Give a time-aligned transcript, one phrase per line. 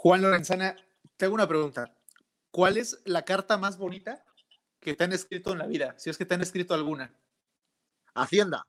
[0.00, 0.76] Juan Lorenzana,
[1.16, 1.92] tengo una pregunta.
[2.52, 4.24] ¿Cuál es la carta más bonita
[4.78, 5.96] que te han escrito en la vida?
[5.98, 7.12] Si es que te han escrito alguna.
[8.14, 8.64] Hacienda.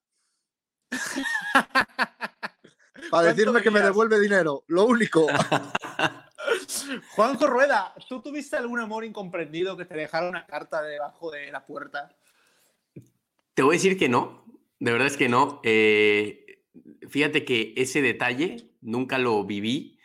[3.11, 5.27] Para decirme que me devuelve dinero, lo único.
[7.11, 11.63] Juanjo Rueda, ¿tú tuviste algún amor incomprendido que te dejara una carta debajo de la
[11.63, 12.09] puerta?
[13.53, 14.45] Te voy a decir que no,
[14.79, 15.61] de verdad es que no.
[15.63, 16.63] Eh,
[17.07, 19.98] fíjate que ese detalle nunca lo viví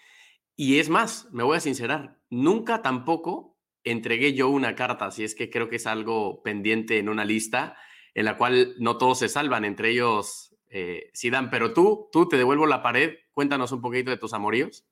[0.57, 5.35] y es más, me voy a sincerar, nunca tampoco entregué yo una carta, así es
[5.35, 7.76] que creo que es algo pendiente en una lista
[8.14, 12.36] en la cual no todos se salvan, entre ellos eh, Sidán, pero tú, tú te
[12.36, 14.85] devuelvo la pared, cuéntanos un poquito de tus amoríos.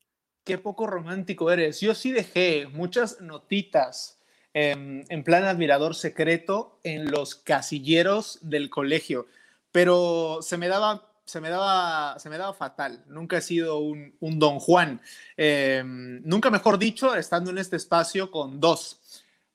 [0.45, 1.81] Qué poco romántico eres.
[1.81, 4.20] Yo sí dejé muchas notitas
[4.55, 9.27] em, en plan admirador secreto en los casilleros del colegio,
[9.70, 13.05] pero se me daba se me daba, se me daba fatal.
[13.07, 15.01] Nunca he sido un, don Juan.
[15.37, 19.01] Em, nunca mejor dicho, estando en este espacio con dos.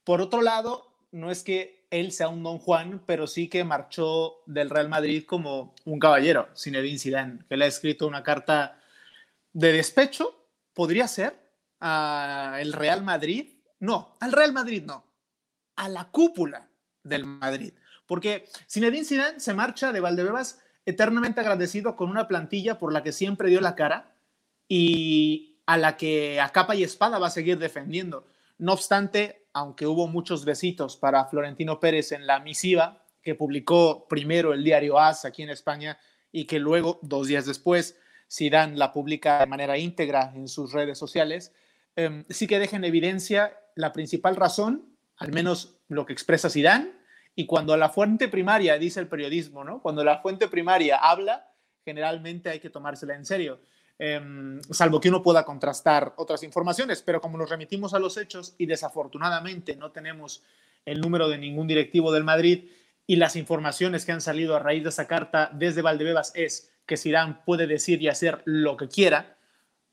[0.03, 4.41] Por otro lado, no es que él sea un don Juan, pero sí que marchó
[4.45, 8.79] del Real Madrid como un caballero, Zinedine Zidane, que le ha escrito una carta
[9.53, 11.39] de despecho, podría ser,
[11.79, 13.53] al Real Madrid.
[13.79, 15.05] No, al Real Madrid no,
[15.75, 16.67] a la cúpula
[17.03, 17.73] del Madrid.
[18.05, 23.11] Porque Zinedine Zidane se marcha de Valdebebas eternamente agradecido con una plantilla por la que
[23.11, 24.15] siempre dio la cara
[24.69, 28.25] y a la que a capa y espada va a seguir defendiendo.
[28.57, 34.53] No obstante, aunque hubo muchos besitos para Florentino Pérez en la misiva que publicó primero
[34.53, 35.99] el diario AS aquí en España
[36.31, 37.97] y que luego, dos días después,
[38.31, 41.51] Zidane la publica de manera íntegra en sus redes sociales,
[41.97, 44.85] em, sí que deja en evidencia la principal razón,
[45.17, 46.93] al menos lo que expresa Zidane,
[47.39, 49.79] y cuando la fuente primaria, dice el periodismo, ¿no?
[49.79, 51.47] Cuando la fuente primaria habla,
[51.85, 53.59] generalmente hay que tomársela en serio,
[53.99, 58.55] em, salvo que uno pueda contrastar otras informaciones, pero como nos remitimos a los hechos
[58.57, 60.41] y desafortunadamente no tenemos
[60.83, 62.71] el número de ningún directivo del Madrid
[63.05, 66.97] y las informaciones que han salido a raíz de esa carta desde Valdebebas es que
[66.97, 69.37] Zidane puede decir y hacer lo que quiera,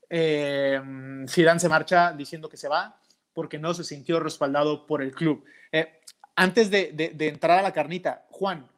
[0.08, 0.80] eh,
[1.26, 2.98] se marcha diciendo que se va
[3.34, 5.44] porque no se sintió respaldado por el club.
[5.72, 6.00] Eh,
[6.36, 8.68] antes de, entrar a la carnita, Juan,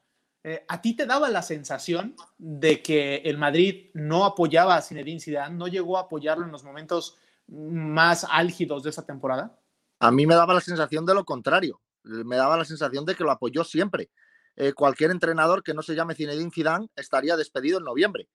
[0.45, 5.21] eh, ¿a ti te daba la sensación de que el Madrid no apoyaba a Zinedine
[5.21, 7.17] Zidane, no llegó a apoyarlo en los momentos
[7.49, 9.59] más álgidos de esa temporada?
[9.99, 11.81] A mí me daba la sensación de lo contrario.
[12.03, 14.11] Me daba la sensación de que lo apoyó siempre.
[14.55, 18.29] Eh, cualquier entrenador que no se llame Zinedine Zidane estaría despedido en noviembre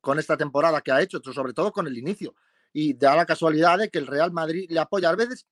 [0.00, 2.34] con esta temporada que ha hecho, sobre todo con el inicio.
[2.72, 5.08] Y da la casualidad de que el Real Madrid le apoya.
[5.08, 5.46] A veces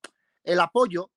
[0.44, 1.10] el apoyo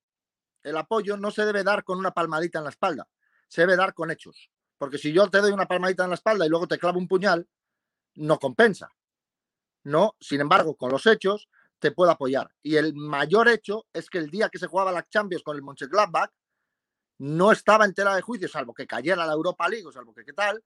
[0.67, 3.07] el apoyo no se debe dar con una palmadita en la espalda,
[3.47, 4.49] se debe dar con hechos.
[4.77, 7.07] Porque si yo te doy una palmadita en la espalda y luego te clavo un
[7.07, 7.47] puñal,
[8.15, 8.89] no compensa.
[9.83, 12.53] No, sin embargo, con los hechos te puedo apoyar.
[12.61, 15.63] Y el mayor hecho es que el día que se jugaba la Champions con el
[15.63, 16.31] Mönchengladbach
[17.19, 20.23] no estaba en tela de juicio, salvo que cayera la Europa League o salvo que
[20.23, 20.63] qué tal,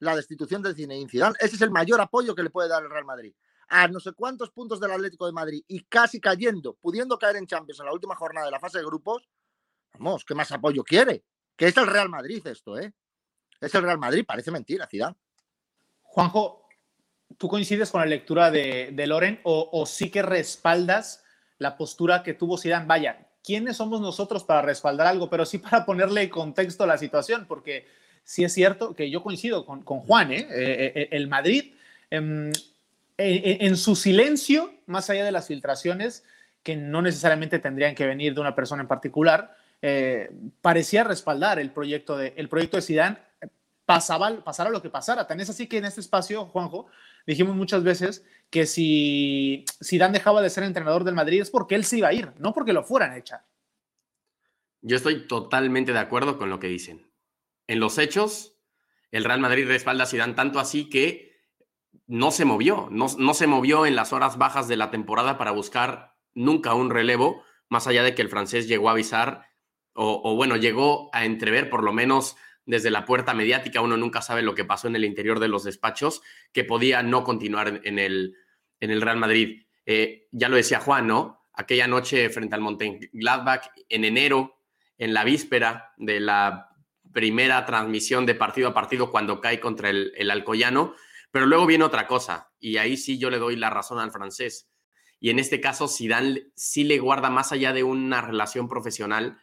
[0.00, 1.36] la destitución del Zinedine Zidane.
[1.40, 3.34] Ese es el mayor apoyo que le puede dar el Real Madrid.
[3.68, 7.46] A no sé cuántos puntos del Atlético de Madrid y casi cayendo, pudiendo caer en
[7.46, 9.26] Champions en la última jornada de la fase de grupos,
[9.98, 11.22] Vamos, ¿qué más apoyo quiere?
[11.56, 12.92] Que es el Real Madrid esto, ¿eh?
[13.60, 15.16] Es el Real Madrid, parece mentira, ciudad.
[16.02, 16.68] Juanjo,
[17.38, 21.24] ¿tú coincides con la lectura de, Loren o, sí que respaldas
[21.58, 22.86] la postura que tuvo Zidane?
[22.86, 25.30] Vaya, ¿quiénes somos nosotros para respaldar algo?
[25.30, 27.86] Pero sí para ponerle contexto a la situación, porque
[28.24, 30.46] sí es cierto que yo coincido con, Juan, ¿eh?
[30.50, 31.08] Eh, ¿eh?
[31.12, 31.74] el Madrid,
[32.10, 32.52] em,
[33.16, 36.24] en su silencio, más allá de las filtraciones,
[36.64, 40.30] que no necesariamente tendrían que venir de una persona en particular, eh,
[40.62, 43.18] parecía respaldar el proyecto de, el proyecto de Zidane,
[43.84, 45.26] pasaba, pasara lo que pasara.
[45.26, 46.86] Tan es así que en este espacio, Juanjo,
[47.26, 51.84] dijimos muchas veces que si Zidane dejaba de ser entrenador del Madrid es porque él
[51.84, 53.44] se iba a ir, no porque lo fueran a echar.
[54.80, 57.06] Yo estoy totalmente de acuerdo con lo que dicen.
[57.66, 58.56] En los hechos,
[59.10, 61.36] el Real Madrid respalda a Zidane tanto así que
[62.06, 65.50] no se movió, no, no se movió en las horas bajas de la temporada para
[65.50, 69.52] buscar nunca un relevo, más allá de que el francés llegó a avisar
[69.94, 72.36] o, bueno, llegó a entrever por lo menos
[72.66, 75.64] desde la puerta mediática, uno nunca sabe lo que pasó en el interior de los
[75.64, 78.36] despachos, que podía no continuar en el,
[78.80, 79.66] en el Real Madrid.
[79.86, 81.46] Eh, ya lo decía Juan, ¿no?
[81.52, 82.62] Aquella noche frente al
[83.12, 84.60] Gladbach en enero,
[84.98, 86.70] en la víspera de la
[87.12, 90.94] primera transmisión de partido a partido cuando cae contra el, el Alcoyano,
[91.30, 94.70] pero luego viene otra cosa, y ahí sí yo le doy la razón al francés.
[95.20, 99.38] Y en este caso, Zidane sí le guarda más allá de una relación profesional,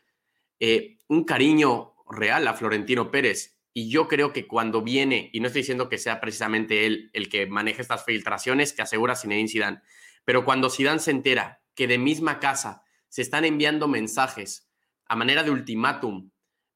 [0.61, 3.57] eh, un cariño real a Florentino Pérez.
[3.73, 7.29] Y yo creo que cuando viene, y no estoy diciendo que sea precisamente él el
[7.29, 9.81] que maneja estas filtraciones que asegura Zinedine Zidane,
[10.23, 14.69] pero cuando Zidane se entera que de misma casa se están enviando mensajes
[15.07, 16.29] a manera de ultimátum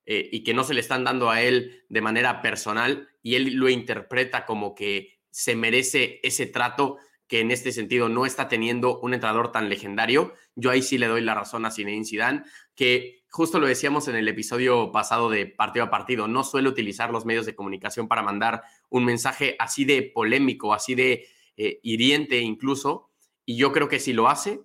[0.05, 3.53] eh, y que no se le están dando a él de manera personal y él
[3.53, 6.97] lo interpreta como que se merece ese trato
[7.27, 10.33] que en este sentido no está teniendo un entrenador tan legendario.
[10.55, 12.43] Yo ahí sí le doy la razón a Zinedine Zidane,
[12.75, 17.11] que justo lo decíamos en el episodio pasado de partido a partido, no suele utilizar
[17.11, 21.27] los medios de comunicación para mandar un mensaje así de polémico, así de
[21.57, 23.11] eh, hiriente incluso,
[23.45, 24.61] y yo creo que si lo hace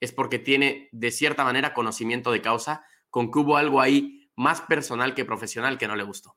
[0.00, 4.60] es porque tiene de cierta manera conocimiento de causa, con que hubo algo ahí más
[4.62, 6.36] personal que profesional que no le gustó.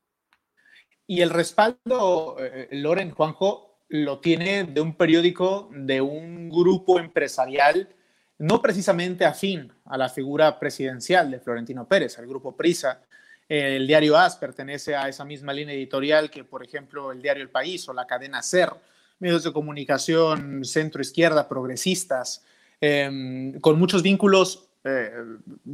[1.08, 7.90] Y el respaldo, eh, Loren Juanjo, lo tiene de un periódico, de un grupo empresarial,
[8.38, 13.02] no precisamente afín a la figura presidencial de Florentino Pérez, al grupo Prisa.
[13.48, 17.50] El diario AS pertenece a esa misma línea editorial que, por ejemplo, el diario El
[17.50, 18.72] País o la cadena SER,
[19.20, 22.44] medios de comunicación centro-izquierda, progresistas,
[22.82, 25.12] em, con muchos vínculos, eh,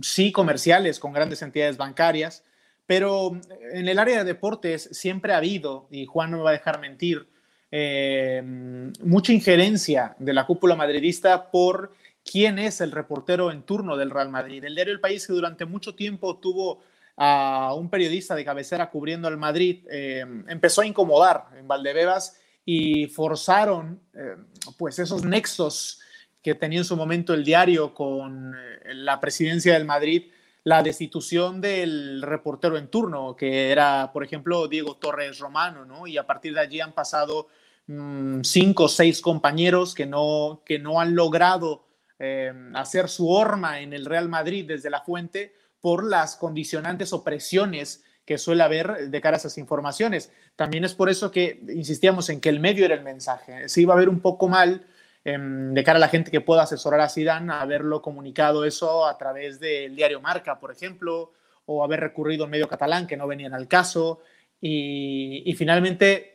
[0.01, 2.43] sí, comerciales, con grandes entidades bancarias,
[2.85, 3.31] pero
[3.73, 6.79] en el área de deportes siempre ha habido, y Juan no me va a dejar
[6.79, 7.27] mentir,
[7.75, 11.91] em, mucha injerencia de la cúpula madridista por
[12.23, 14.63] quién es el reportero en turno del Real Madrid.
[14.63, 16.83] El diario El País, que durante mucho tiempo tuvo
[17.17, 23.07] a un periodista de cabecera cubriendo al Madrid, em, empezó a incomodar en Valdebebas y
[23.07, 24.35] forzaron eh,
[24.77, 25.99] pues esos nexos
[26.43, 30.31] que tenía en su momento el diario con eh, la presidencia del Madrid,
[30.63, 36.05] la destitución del reportero en turno, que era, por ejemplo, Diego Torres Romano, ¿no?
[36.05, 37.47] Y a partir de allí han pasado
[37.87, 41.85] mm, cinco o seis compañeros que no, que no han logrado
[42.19, 47.23] eh, hacer su horma en el Real Madrid desde la fuente por las condicionantes o
[47.23, 50.31] presiones que suele haber de cara a esas informaciones.
[50.55, 53.67] También es por eso que insistíamos en que el medio era el mensaje.
[53.67, 54.85] Se iba a ver un poco mal
[55.25, 59.17] em, de cara a la gente que pueda asesorar a Zidane haberlo comunicado eso a
[59.17, 61.33] través del diario Marca, por ejemplo,
[61.65, 64.21] o haber recurrido al medio catalán que no venían al caso.
[64.61, 66.32] Y finalmente,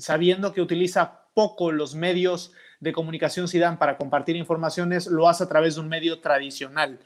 [0.00, 5.48] sabiendo que utiliza poco los medios de comunicación Zidane para compartir informaciones, lo hace a
[5.48, 6.98] través de un medio tradicional.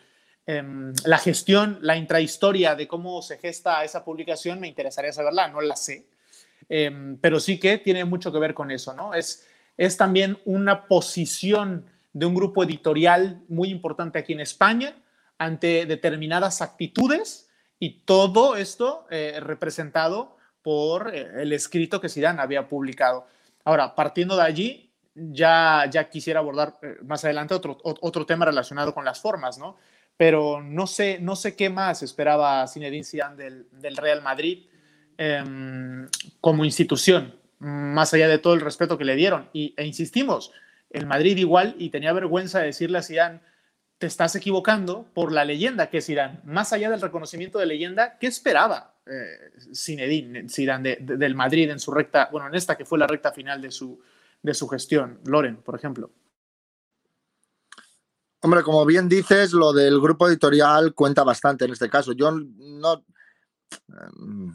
[0.46, 5.60] Em, la gestión, la intrahistoria de cómo se gesta esa publicación, me interesaría saberla, no
[5.60, 6.06] la sé,
[6.68, 9.14] em, pero sí que tiene mucho que ver con eso, ¿no?
[9.14, 14.94] Es, es también una posición de un grupo editorial muy importante aquí en España
[15.38, 17.48] ante determinadas actitudes
[17.80, 20.33] y todo esto eh, representado
[20.64, 23.28] por eh, el escrito que Zidane había publicado.
[23.62, 28.92] Ahora, partiendo de allí, ya, ya quisiera abordar eh, más adelante otro, otro tema relacionado
[28.92, 29.76] con las formas, ¿no?
[30.16, 34.66] pero no sé, no sé qué más esperaba Zinedine Zidane del, del Real Madrid
[35.18, 36.08] em,
[36.40, 39.48] como institución, más allá de todo el respeto que le dieron.
[39.52, 40.52] Y, e insistimos,
[40.90, 43.40] el Madrid igual, y tenía vergüenza de decirle a Zidane,
[43.98, 46.40] te estás equivocando por la leyenda que es Zidane.
[46.44, 51.90] Más allá del reconocimiento de leyenda, ¿qué esperaba eh, Zinedine Zidane del Madrid en su
[51.90, 54.00] recta, bueno, en esta que fue la recta final de su,
[54.42, 55.20] de su gestión?
[55.26, 56.10] Loren, por ejemplo.
[58.40, 62.12] Hombre, como bien dices, lo del grupo editorial cuenta bastante en este caso.
[62.12, 63.04] Yo no,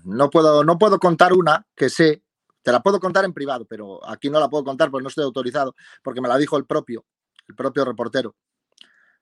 [0.04, 2.22] no, puedo, no puedo contar una que sé,
[2.62, 5.24] te la puedo contar en privado, pero aquí no la puedo contar porque no estoy
[5.24, 7.06] autorizado, porque me la dijo el propio,
[7.48, 8.36] el propio reportero,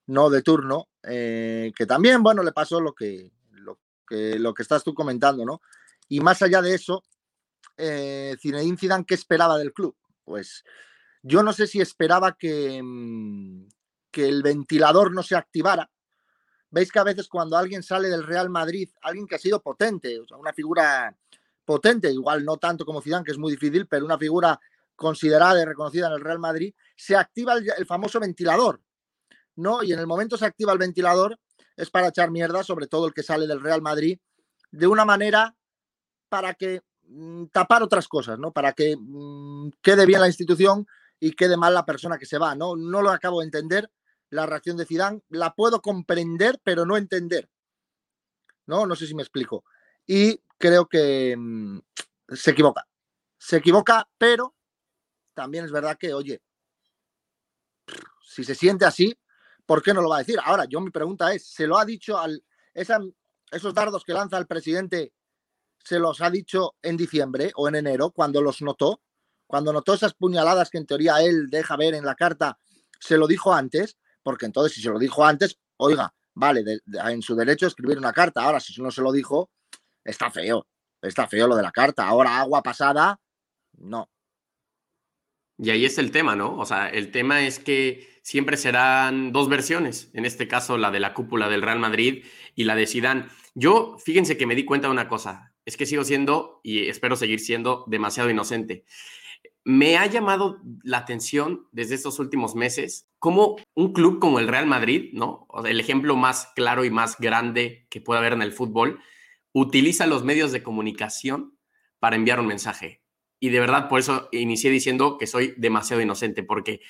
[0.07, 3.31] no de turno, eh, que también, bueno, le pasó lo que,
[4.07, 5.61] que, lo que estás tú comentando, ¿no?
[6.07, 7.03] Y más allá de eso,
[7.75, 9.95] eh, Zinedine Zidane, ¿qué esperaba del club?
[10.23, 10.63] Pues
[11.21, 13.67] yo no sé si esperaba que, mm,
[14.11, 15.89] que el ventilador no se activara.
[16.69, 20.19] Veis que a veces cuando alguien sale del Real Madrid, alguien que ha sido potente,
[20.19, 21.15] o sea, una figura
[21.63, 24.59] potente, igual no tanto como Zidane, que es muy difícil, pero una figura
[24.95, 28.81] considerada y reconocida en el Real Madrid, se activa el, famoso ventilador,
[29.55, 29.83] ¿no?
[29.83, 31.39] Y en el momento se activa el ventilador
[31.77, 34.19] es para echar mierda, sobre todo el que sale del Real Madrid,
[34.71, 35.55] de una manera
[36.27, 38.51] para que mm, tapar otras cosas, ¿no?
[38.51, 40.87] Para que mm, quede bien la institución
[41.19, 42.75] y quede mal la persona que se va, ¿no?
[42.75, 43.89] No lo acabo de entender,
[44.29, 47.49] la reacción de Zidane, la puedo comprender, pero no entender.
[48.65, 48.85] ¿No?
[48.85, 49.63] No sé si me explico.
[50.05, 51.79] Y creo que mm,
[52.33, 52.87] se equivoca.
[53.37, 54.55] Se equivoca, pero
[55.33, 56.41] también es verdad que, oye,
[58.21, 59.17] si se siente así,
[59.67, 60.39] ¿por qué no lo va a decir?
[60.43, 62.43] Ahora, yo mi pregunta es, ¿se lo ha dicho al...
[62.73, 65.13] esos dardos que lanza el presidente,
[65.83, 69.03] ¿se los ha dicho en diciembre o en enero, cuando los notó?
[69.45, 72.57] Cuando notó esas puñaladas que en teoría él deja ver en la carta,
[72.99, 73.99] ¿se lo dijo antes?
[74.27, 78.11] porque entonces si se lo dijo antes, oiga, vale, en su derecho a escribir una
[78.11, 78.43] carta.
[78.43, 79.51] Ahora, si no se lo dijo,
[80.03, 80.67] está feo,
[81.01, 82.05] está feo lo de la carta.
[82.05, 83.21] Ahora, agua pasada,
[83.77, 84.09] no.
[85.59, 86.55] Y ahí es el tema, ¿no?
[86.57, 90.99] O sea, el tema es que siempre serán dos versiones, en este caso la de
[90.99, 93.25] la cúpula del Real Madrid y la de Zidane.
[93.55, 97.15] Yo, fíjense que me di cuenta de una cosa, es que sigo siendo y espero
[97.15, 98.85] seguir siendo demasiado inocente.
[99.63, 104.67] Me ha llamado la atención desde estos últimos meses cómo un club como el Real
[104.67, 105.47] Madrid, ¿no?
[105.65, 108.99] el ejemplo más claro y más grande que puede haber en el fútbol,
[109.53, 111.57] utiliza los medios de comunicación
[111.99, 113.01] para enviar un mensaje.
[113.39, 116.81] Y de verdad, por eso inicié diciendo que soy demasiado inocente, porque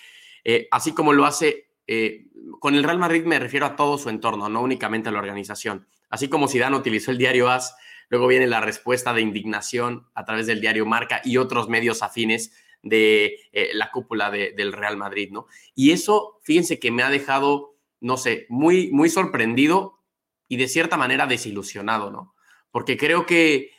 [0.44, 2.27] eh, así como lo hace eh,
[2.60, 5.88] con el Real Madrid, me refiero a todo su entorno, no únicamente a la organización.
[6.10, 7.75] Así como Zidane utilizó el diario AS,
[8.10, 12.54] luego viene la respuesta de indignación a través del diario Marca y otros medios afines
[12.82, 15.48] de eh, la cúpula del Real Madrid, ¿no?
[15.75, 20.00] Y eso, fíjense que me ha dejado, no sé, muy, muy sorprendido
[20.48, 22.36] y de cierta manera desilusionado, ¿no?
[22.72, 23.72] Porque creo que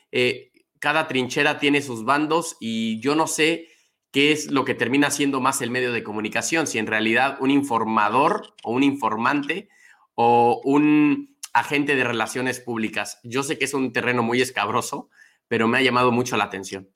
[0.81, 3.69] cada trinchera tiene sus bandos y yo no sé
[4.11, 7.51] qué es lo que termina siendo más el medio de comunicación, si en realidad un
[7.51, 9.69] informador o un informante
[10.15, 13.19] o un agente de relaciones públicas.
[13.23, 15.11] Yo sé que es un terreno muy escabroso,
[15.47, 16.89] pero me ha llamado mucho la atención.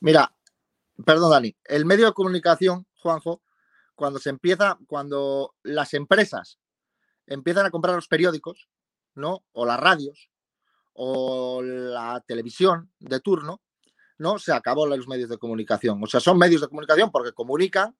[0.00, 0.34] Mira,
[1.04, 3.42] perdón Dani, el medio de comunicación, Juanjo,
[3.94, 6.58] cuando se empieza, cuando las empresas
[7.26, 8.68] empiezan a comprar los periódicos,
[9.14, 9.44] ¿no?
[9.52, 10.30] O las radios,
[10.92, 13.60] o la televisión de turno,
[14.18, 14.38] ¿no?
[14.38, 16.02] Se acabó los medios de comunicación.
[16.02, 17.96] O sea, son medios de comunicación porque comunican,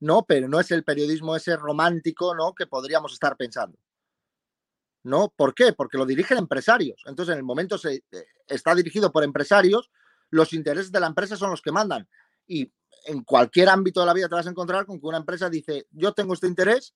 [0.00, 0.24] ¿no?
[0.26, 2.54] Pero no es el periodismo ese romántico, ¿no?
[2.54, 3.78] Que podríamos estar pensando.
[5.02, 5.32] ¿No?
[5.34, 5.72] ¿Por qué?
[5.72, 7.02] Porque lo dirigen empresarios.
[7.06, 9.90] Entonces, en el momento se eh, está dirigido por empresarios,
[10.28, 12.08] los intereses de la empresa son los que mandan.
[12.46, 12.70] Y
[13.06, 15.86] en cualquier ámbito de la vida te vas a encontrar con que una empresa dice,
[15.90, 16.94] yo tengo este interés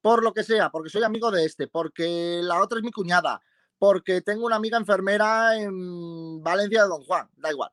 [0.00, 3.40] por lo que sea, porque soy amigo de este, porque la otra es mi cuñada,
[3.78, 7.70] porque tengo una amiga enfermera en Valencia de Don Juan, da igual.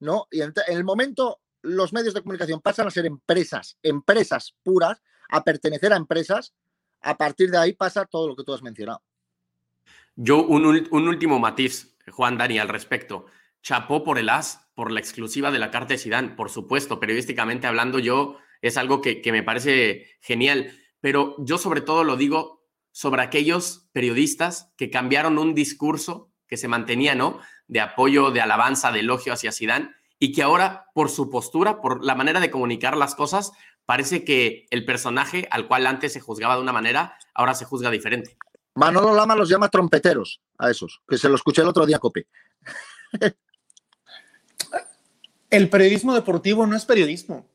[0.00, 0.26] ¿no?
[0.30, 5.42] Y en, el momento los medios de comunicación pasan a ser empresas, empresas puras, a
[5.44, 6.54] pertenecer a empresas,
[7.00, 9.02] a partir de ahí pasa todo lo que tú has mencionado.
[10.16, 13.26] Yo, un, último matiz, Juan Dani, al respecto.
[13.62, 17.66] Chapó por el as, por la exclusiva de la carta de Sidán, por supuesto, periodísticamente
[17.66, 22.57] hablando, yo es algo que, que me parece genial, pero yo sobre todo lo digo
[22.98, 27.38] sobre aquellos periodistas que cambiaron un discurso que se mantenía, ¿no?
[27.68, 32.04] de apoyo, de alabanza, de elogio hacia Sidán y que ahora, por su postura, por
[32.04, 33.52] la manera de comunicar las cosas,
[33.86, 37.88] parece que el personaje al cual antes se juzgaba de una manera, ahora se juzga
[37.92, 38.36] diferente.
[38.74, 42.26] Manolo Lama los llama trompeteros a esos, que se lo escuché el otro día, Cope.
[45.50, 47.48] el periodismo deportivo no es periodismo.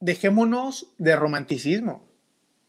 [0.00, 2.11] Dejémonos de romanticismo.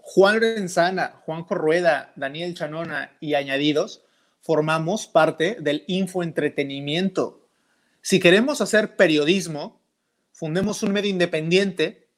[0.05, 4.03] Juan Lorenzana, Juan Corrueda, Daniel Chanona y añadidos
[4.41, 7.47] formamos parte del infoentretenimiento.
[8.01, 9.81] Si queremos hacer periodismo,
[10.33, 12.09] fundemos un medio independiente,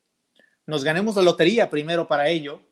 [0.65, 2.63] nos ganemos la lotería primero para ello,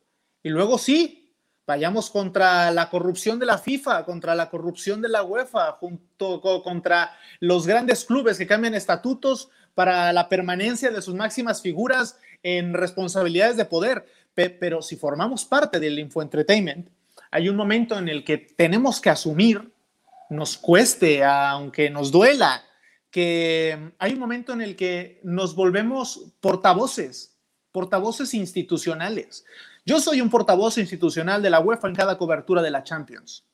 [0.42, 1.32] y luego sí,
[1.64, 7.16] vayamos contra la corrupción de la FIFA, contra la corrupción de la UEFA, junto contra
[7.38, 13.56] los grandes clubes que cambian estatutos para la permanencia de sus máximas figuras en responsabilidades
[13.56, 14.06] de poder.
[14.34, 16.88] Pero si formamos parte del infoentertainment,
[17.30, 19.72] hay un momento en el que tenemos que asumir,
[20.30, 22.64] nos cueste, aunque nos duela,
[23.10, 27.36] que hay un momento en el que nos volvemos portavoces,
[27.70, 29.44] portavoces institucionales.
[29.86, 33.44] Yo soy un portavoz institucional de la UEFA en cada cobertura de la Champions.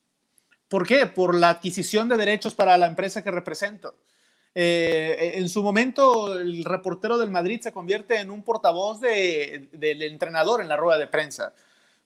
[0.68, 1.06] ¿Por qué?
[1.06, 3.96] Por la adquisición de derechos para la empresa que represento.
[4.54, 10.60] Eh, en su momento, el reportero del Madrid se convierte en un portavoz del entrenador
[10.60, 11.52] en la rueda de prensa.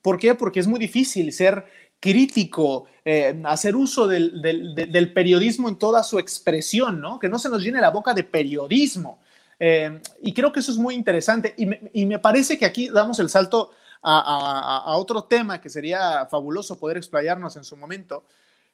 [0.03, 0.35] ¿Por qué?
[0.35, 1.65] Porque es muy difícil ser
[1.99, 7.19] crítico, eh, hacer uso del, periodismo en toda su expresión, ¿no?
[7.19, 9.21] Que no se nos llene la boca de periodismo.
[9.59, 11.55] Eh, y creo que eso es muy interesante.
[11.57, 13.71] Y me, parece que aquí damos el salto
[14.03, 18.25] a, otro tema que sería fabuloso poder explayarnos en su momento,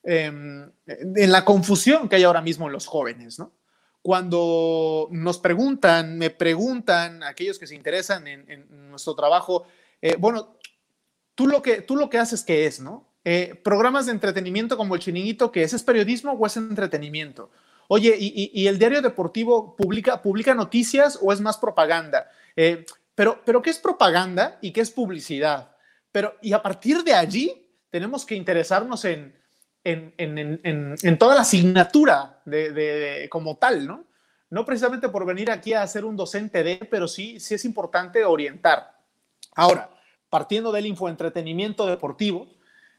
[0.03, 3.53] em, en la confusión que hay ahora mismo en los jóvenes, ¿no?
[4.03, 9.67] Cuando nos preguntan, me preguntan, aquellos que se interesan en, nuestro trabajo,
[10.01, 10.57] eh, bueno,
[11.35, 13.07] tú lo que, tú lo que haces, ¿qué es, no?
[13.25, 15.75] Eh, programas de entretenimiento como el Chiringuito, ¿qué es?
[15.75, 17.51] ¿Es periodismo o es entretenimiento?
[17.89, 22.31] Oye, ¿y, el diario deportivo publica, publica noticias o es más propaganda?
[22.55, 25.77] Eh, pero, pero, ¿qué es propaganda y qué es publicidad?
[26.13, 29.35] Pero, y a partir de allí, tenemos que interesarnos en,
[29.85, 34.05] en, en, en toda la asignatura de, de, como tal, ¿no?
[34.51, 38.25] No precisamente por venir aquí a ser un docente de, pero sí, sí es importante
[38.25, 38.99] orientar.
[39.55, 39.91] Ahora,
[40.29, 42.49] partiendo del infoentretenimiento deportivo,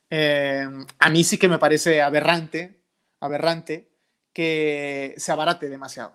[0.09, 0.67] eh,
[0.99, 2.81] a mí sí que me parece aberrante,
[3.19, 3.89] aberrante
[4.33, 6.13] que se abarate demasiado.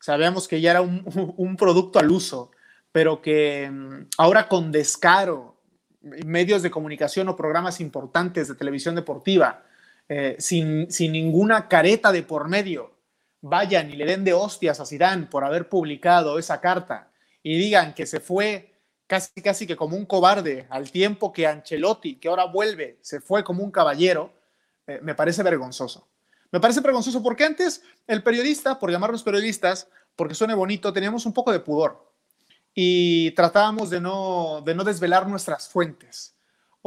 [0.00, 2.50] Sabemos que ya era un, producto al uso,
[2.92, 5.60] pero que mm, ahora con descaro,
[6.00, 9.64] medios de comunicación o programas importantes de televisión deportiva,
[10.08, 12.96] eh, sin, sin ninguna careta de por medio,
[13.40, 17.10] vayan y le den de hostias a Zidane por haber publicado esa carta
[17.42, 18.74] y digan que se fue
[19.06, 23.44] casi casi que como un cobarde al tiempo que Ancelotti, que ahora vuelve, se fue
[23.44, 24.32] como un caballero,
[24.86, 26.08] eh, me parece vergonzoso.
[26.52, 31.32] Me parece vergonzoso porque antes el periodista, por llamarnos periodistas, porque suene bonito, teníamos un
[31.32, 32.12] poco de pudor
[32.74, 36.35] y tratábamos de no, de no desvelar nuestras fuentes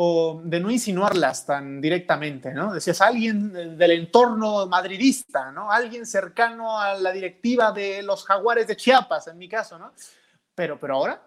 [0.02, 2.74] o de no insinuarlas tan directamente, ¿no?
[2.74, 5.70] Decías alguien del entorno madridista, ¿no?
[5.70, 9.92] Alguien cercano a la directiva de los jaguares de Chiapas, en mi caso, ¿no?
[10.56, 11.22] Pero, pero ahora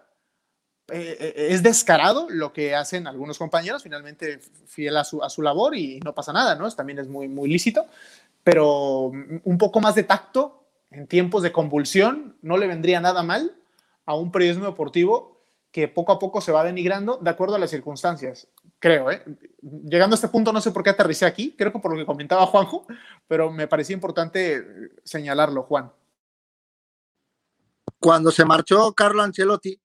[0.87, 5.43] eh, eh, es descarado lo que hacen algunos compañeros, finalmente fiel a su, a su
[5.43, 6.67] labor y no pasa nada, ¿no?
[6.71, 7.85] También es muy, muy lícito,
[8.43, 9.11] pero
[9.43, 13.55] un poco más de tacto en tiempos de convulsión no le vendría nada mal
[14.07, 15.33] a un periodismo deportivo
[15.73, 18.47] que poco a poco se va denigrando de acuerdo a las circunstancias.
[18.83, 19.23] Creo, ¿eh?
[19.61, 22.05] Llegando a este punto, no sé por qué aterricé aquí, creo que por lo que
[22.05, 22.85] comentaba Juanjo,
[23.29, 25.89] pero me parecía importante señalarlo, Juan.
[27.97, 29.79] Cuando se marchó Carlo Ancelotti,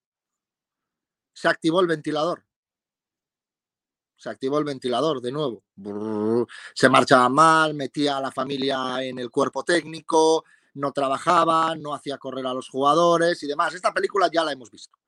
[1.32, 2.44] se activó el ventilador.
[4.16, 5.62] Se activó el ventilador de nuevo.
[6.74, 12.18] Se marchaba mal, metía a la familia en el cuerpo técnico, no trabajaba, no hacía
[12.18, 13.74] correr a los jugadores y demás.
[13.74, 14.98] Esta película ya la hemos visto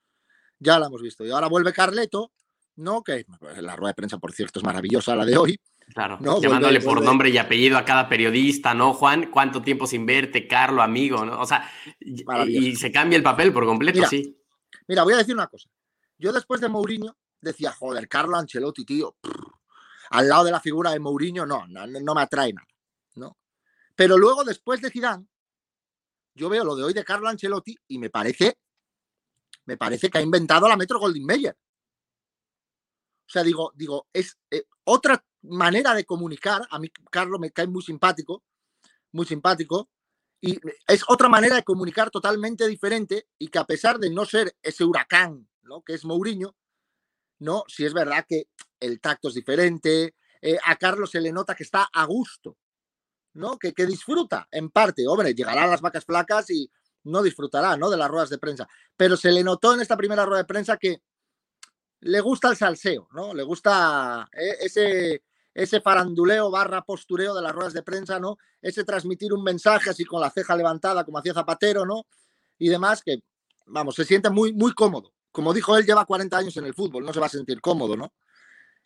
[0.61, 1.25] ya la hemos visto.
[1.25, 2.31] Y ahora vuelve Carleto,
[2.77, 3.03] ¿no?
[3.03, 3.25] Que
[3.57, 5.61] la rueda de prensa, por cierto, es maravillosa la de hoy.
[5.93, 9.31] Claro, llamándole por nombre y apellido a cada periodista, ¿no, Juan?
[9.31, 11.25] ¿Cuánto tiempo sin verte, Carlo, amigo?
[11.25, 11.41] ¿no?
[11.41, 14.37] O sea, y, se cambia el papel por completo, sí.
[14.87, 15.69] Mira, voy a decir una cosa.
[16.17, 19.17] Yo después de Mourinho decía, joder, Carlo Ancelotti, tío,
[20.11, 22.69] al lado de la figura de Mourinho, no, no, no me atrae nada,
[23.17, 23.37] ¿no?
[23.97, 25.27] Pero luego, después de Zidane,
[26.35, 28.59] yo veo lo de hoy de Carlo Ancelotti y me parece
[29.71, 31.57] me parece que ha inventado la Metro Golding Mayer.
[33.31, 36.67] O sea, digo, digo, es eh, otra manera de comunicar.
[36.69, 38.43] A mí, Carlos, me cae muy simpático,
[39.13, 39.89] muy simpático.
[40.41, 44.57] Y es otra manera de comunicar totalmente diferente y que a pesar de no ser
[44.63, 45.83] ese huracán, ¿no?
[45.83, 46.57] Que es Mourinho,
[47.39, 47.63] ¿no?
[47.69, 48.49] Si es verdad que
[48.81, 52.57] el tacto es diferente, eh, a Carlos se le nota que está a gusto,
[53.35, 53.61] ¿no?
[53.61, 55.07] Que, que disfruta, en parte.
[55.07, 56.69] Hombre, llegarán las vacas flacas y
[57.05, 57.91] no disfrutará, ¿no?
[57.91, 58.67] De las ruedas de prensa.
[58.97, 61.01] Pero se le notó en esta primera rueda de prensa que
[62.01, 63.35] le gusta el salseo, ¿no?
[63.35, 65.23] Le gusta eh, ese,
[65.55, 68.39] ese faranduleo barra postureo de las ruedas de prensa, ¿no?
[68.63, 72.07] Ese transmitir un mensaje así con la ceja levantada como hacía Zapatero, ¿no?
[72.59, 73.23] Y demás que,
[73.67, 75.13] vamos, se siente muy, muy cómodo.
[75.31, 77.97] Como dijo él, lleva 40 años en el fútbol, no se va a sentir cómodo,
[77.97, 78.13] ¿no?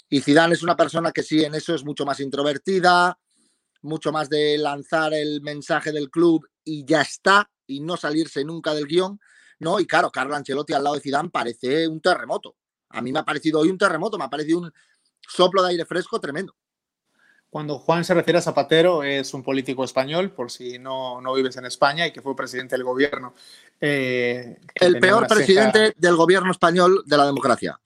[0.08, 3.18] Y Zidane es una persona que sí, en eso es mucho más introvertida,
[3.82, 8.74] mucho más de lanzar el mensaje del club y ya está, y no salirse nunca
[8.74, 9.18] del guion,
[9.60, 9.80] ¿no?
[9.80, 12.56] Y claro, Carlo Ancelotti al lado de Zidane parece un terremoto.
[12.94, 14.72] A mí me ha parecido hoy un terremoto, me ha parecido un
[15.20, 16.54] soplo de aire fresco tremendo.
[17.54, 21.56] Cuando Juan se refiere a Zapatero, es un político español, por si no, no vives
[21.56, 23.32] en España y que fue presidente del gobierno.
[23.80, 27.78] Eh, el peor presidente del gobierno español de la democracia.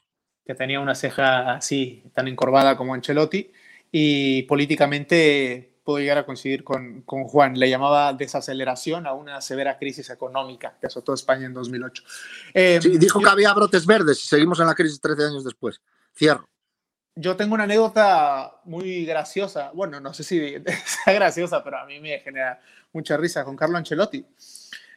[0.42, 3.52] Que tenía una ceja así, tan encorvada como Ancelotti,
[3.92, 7.58] y políticamente puedo llegar a coincidir con, con, Juan.
[7.58, 12.02] Le llamaba desaceleración a una severa crisis económica que azotó España en 2008.
[12.52, 15.80] Eh, sí, dijo que había brotes verdes y seguimos en la crisis 13 años después.
[16.14, 16.46] Cierro.
[17.14, 19.70] Yo tengo una anécdota muy graciosa.
[19.72, 22.60] Bueno, no sé si sea graciosa, pero a mí me genera
[22.92, 24.26] mucha risa con Carlo Ancelotti.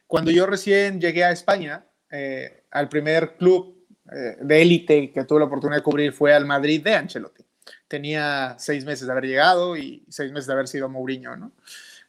[0.06, 5.40] Cuando yo recién llegué a España, eh, al primer club eh, de élite que tuve
[5.40, 7.46] la oportunidad de cubrir fue al Madrid de Ancelotti
[7.92, 11.52] tenía seis meses de haber llegado y seis meses de haber sido Mourinho, ¿no?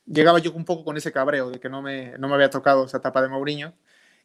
[0.07, 2.85] Llegaba yo un poco con ese cabreo de que no me, no me había tocado
[2.85, 3.75] esa etapa de Mourinho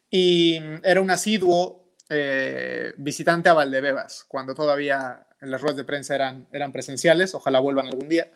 [0.08, 6.46] y era un asiduo eh, visitante a Valdebebas, cuando todavía las ruedas de prensa eran,
[6.52, 8.30] eran presenciales, ojalá vuelvan algún día.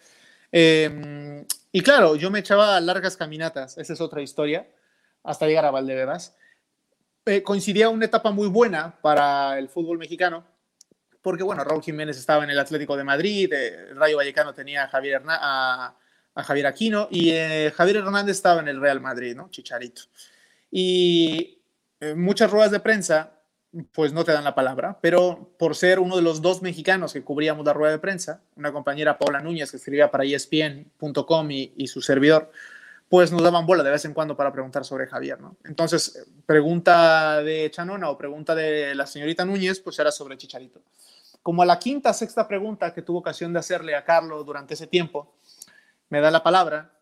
[0.51, 4.67] Em, y claro, yo me echaba largas caminatas, esa es otra historia,
[5.23, 6.35] hasta llegar a Valdebebas.
[7.25, 10.45] Eh, coincidía una etapa muy buena para el fútbol mexicano,
[11.23, 14.85] porque bueno, Raúl Jiménez estaba en el Atlético de Madrid, eh, el Rayo Vallecano tenía
[14.85, 15.95] a Javier, a,
[16.35, 19.49] Javier Aquino y eh, Javier Hernández estaba en el Real Madrid, ¿no?
[19.49, 20.03] Chicharito.
[20.71, 21.63] Y
[22.01, 23.39] eh, muchas ruedas de prensa,
[23.93, 27.23] pues no te dan la palabra, pero por ser uno de los dos mexicanos que
[27.23, 31.87] cubríamos la rueda de prensa, una compañera Paula Núñez que escribía para ESPN.com y, y
[31.87, 32.51] su servidor,
[33.13, 35.59] pues nos daban bola de vez en cuando para preguntar sobre Javier, ¿no?
[35.65, 40.81] Entonces, pregunta de Chanona o pregunta de la señorita Núñez, pues era sobre Chicharito.
[41.43, 44.87] Como a la quinta, sexta pregunta que tuvo ocasión de hacerle a Carlos durante ese
[44.87, 45.35] tiempo,
[46.09, 46.93] me da la palabra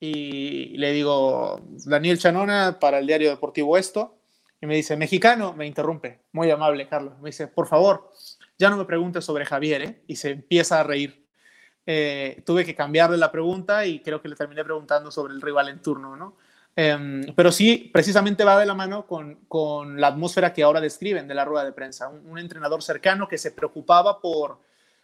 [0.00, 4.16] y le digo, Daniel Chanona para el diario deportivo esto,
[4.60, 7.18] y me dice, mexicano, me interrumpe, muy amable, Carlos.
[7.20, 8.10] Me dice, por favor,
[8.58, 10.02] ya no me preguntes sobre Javier, ¿eh?
[10.06, 11.26] y se empieza a reír.
[11.84, 15.68] Eh, tuve que cambiarle la pregunta y creo que le terminé preguntando sobre el rival
[15.68, 16.36] en turno, ¿no?
[16.74, 21.28] Em, pero sí, precisamente va de la mano con, con, la atmósfera que ahora describen
[21.28, 22.08] de la rueda de prensa.
[22.08, 24.60] Un, un, entrenador cercano que se preocupaba por,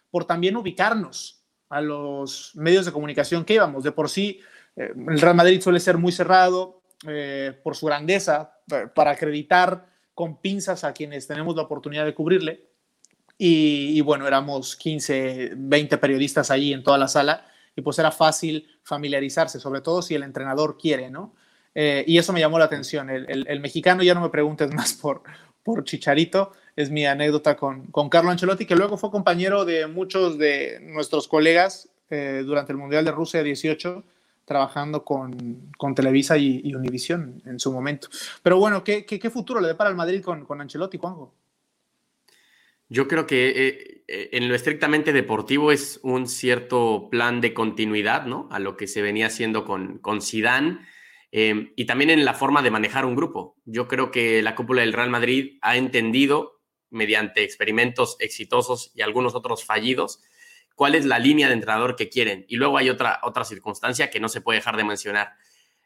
[0.09, 3.83] por también ubicarnos a los medios de comunicación que íbamos.
[3.83, 4.41] De por sí,
[4.75, 8.55] eh, el Real Madrid suele ser muy cerrado eh, por su grandeza,
[8.93, 12.67] para acreditar con pinzas a quienes tenemos la oportunidad de cubrirle.
[13.37, 18.67] Y, bueno, éramos 15, 20 periodistas allí en toda la sala y pues era fácil
[18.83, 21.35] familiarizarse, sobre todo si el entrenador quiere, ¿no?
[21.81, 23.09] Eh, y eso me llamó la atención.
[23.09, 25.23] El, mexicano, ya no me preguntes más por,
[25.63, 30.37] por Chicharito, es mi anécdota con, con Carlo Ancelotti, que luego fue compañero de muchos
[30.37, 34.03] de nuestros colegas eh, durante el Mundial de Rusia 18
[34.43, 38.09] trabajando con, con Televisa y, y, Univisión en su momento.
[38.43, 41.33] Pero bueno, ¿qué, qué, futuro le depara al Madrid con, con Ancelotti, Juanjo?
[42.89, 48.49] Yo creo que eh, en lo estrictamente deportivo es un cierto plan de continuidad, ¿no?
[48.51, 50.21] A lo que se venía haciendo con, con
[51.31, 53.55] eh, y también en la forma de manejar un grupo.
[53.65, 59.35] Yo creo que la cúpula del Real Madrid ha entendido, mediante experimentos exitosos y algunos
[59.35, 60.21] otros fallidos,
[60.75, 62.45] cuál es la línea de entrenador que quieren.
[62.47, 65.33] Y luego hay otra, otra circunstancia que no se puede dejar de mencionar.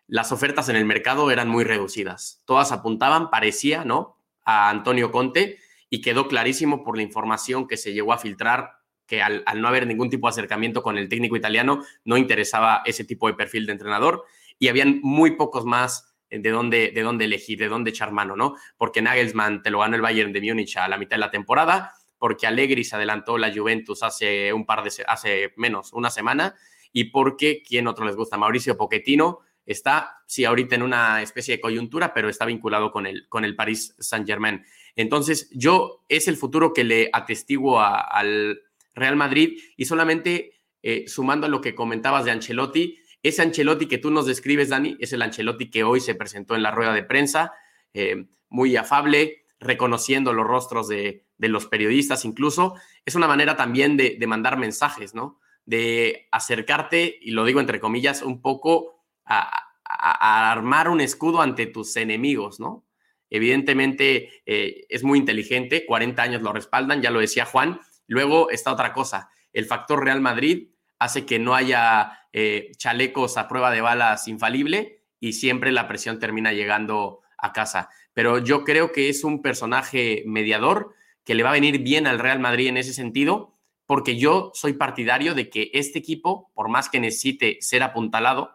[0.07, 2.41] Las ofertas en el mercado eran muy reducidas.
[2.45, 4.17] Todas apuntaban, parecía, ¿no?
[4.45, 5.57] A Antonio Conte
[5.89, 9.85] y quedó clarísimo por la información que se llegó a filtrar que al, no haber
[9.85, 13.73] ningún tipo de acercamiento con el técnico italiano no interesaba ese tipo de perfil de
[13.73, 14.25] entrenador
[14.59, 18.55] y habían muy pocos más de dónde, de dónde elegir, de dónde echar mano, ¿no?
[18.77, 21.93] Porque Nagelsmann te lo ganó el Bayern de Múnich a la mitad de la temporada
[22.23, 26.55] porque Allegri se adelantó la Juventus hace un par de, hace menos, una semana,
[26.93, 28.37] y porque, ¿quién otro les gusta?
[28.37, 33.27] Mauricio Pochettino está, sí, ahorita en una especie de coyuntura, pero está vinculado con el,
[33.27, 34.63] con el Paris Saint-Germain.
[34.95, 38.61] Entonces, yo es el futuro que le atestiguo al
[38.95, 43.97] Real Madrid y solamente eh, sumando a lo que comentabas de Ancelotti, ese Ancelotti que
[43.97, 47.03] tú nos describes, Dani, es el Ancelotti que hoy se presentó en la rueda de
[47.03, 47.53] prensa,
[47.93, 54.17] eh, muy afable, reconociendo los rostros de, los periodistas incluso, es una manera también de,
[54.27, 55.39] mandar mensajes, ¿no?
[55.65, 61.95] De acercarte, y lo digo entre comillas, un poco a, armar un escudo ante tus
[61.97, 62.85] enemigos, ¿no?
[63.29, 67.79] Evidentemente eh, es muy inteligente, 40 años lo respaldan, ya lo decía Juan.
[68.07, 73.47] Luego está otra cosa, el factor Real Madrid hace que no haya eh, chalecos a
[73.47, 77.89] prueba de balas infalible y siempre la presión termina llegando a casa.
[78.13, 80.93] Pero yo creo que es un personaje mediador
[81.23, 84.73] que le va a venir bien al Real Madrid en ese sentido, porque yo soy
[84.73, 88.51] partidario de que este equipo, por más que necesite ser apuntalado,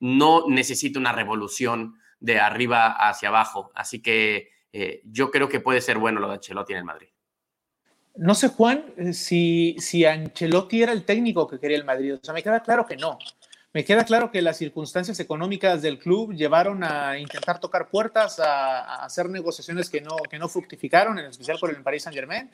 [0.00, 3.70] no necesita una revolución de arriba hacia abajo.
[3.74, 7.08] Así que eh, yo creo que puede ser bueno lo de Ancelotti en Madrid.
[8.18, 12.16] No sé, Juan, eh, si, si Ancelotti era el técnico que quería el Madrid.
[12.16, 13.16] O sea, me queda claro que no.
[13.72, 19.04] Me queda claro que las circunstancias económicas del club llevaron a intentar tocar puertas, a,
[19.04, 22.50] hacer negociaciones que no, que no fructificaron, en especial con el Paris Saint Germain.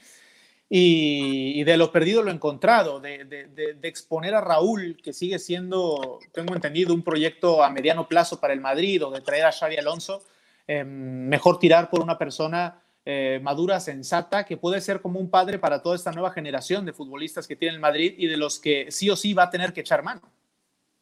[0.68, 6.54] Y, de lo perdido lo encontrado, de, de, exponer a Raúl, que sigue siendo, tengo
[6.54, 10.22] entendido, un proyecto a mediano plazo para el Madrid, o de traer a Xavi Alonso,
[10.66, 15.58] em, mejor tirar por una persona eh, madura, sensata, que puede ser como un padre
[15.58, 18.90] para toda esta nueva generación de futbolistas que tiene el Madrid y de los que
[18.90, 20.22] sí o sí va a tener que echar mano.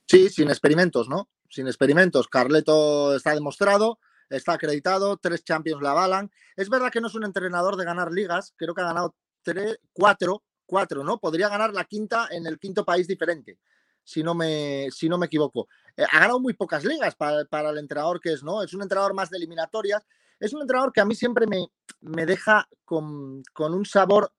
[0.07, 1.29] Sí, sin experimentos, ¿no?
[1.49, 2.27] Sin experimentos.
[2.27, 6.31] Carleto está demostrado, está acreditado, tres Champions la avalan.
[6.57, 9.79] Es verdad que no es un entrenador de ganar ligas, creo que ha ganado tres,
[9.93, 11.19] cuatro, cuatro, ¿no?
[11.19, 13.59] Podría ganar la quinta en el quinto país diferente,
[14.03, 15.69] si no me, si no me equivoco.
[15.97, 18.63] Eh, ha ganado muy pocas ligas para, para, el entrenador que es, ¿no?
[18.63, 20.03] Es un entrenador más de eliminatorias.
[20.43, 21.69] Es un entrenador que a mí siempre me,
[22.01, 24.33] me deja con, con un sabor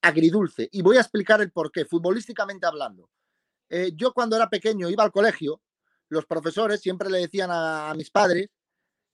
[0.00, 0.68] agridulce.
[0.70, 3.10] Y voy a explicar el por qué, futbolísticamente hablando.
[3.68, 5.60] Eh, yo cuando era pequeño iba al colegio,
[6.10, 8.50] los profesores siempre le decían a, mis padres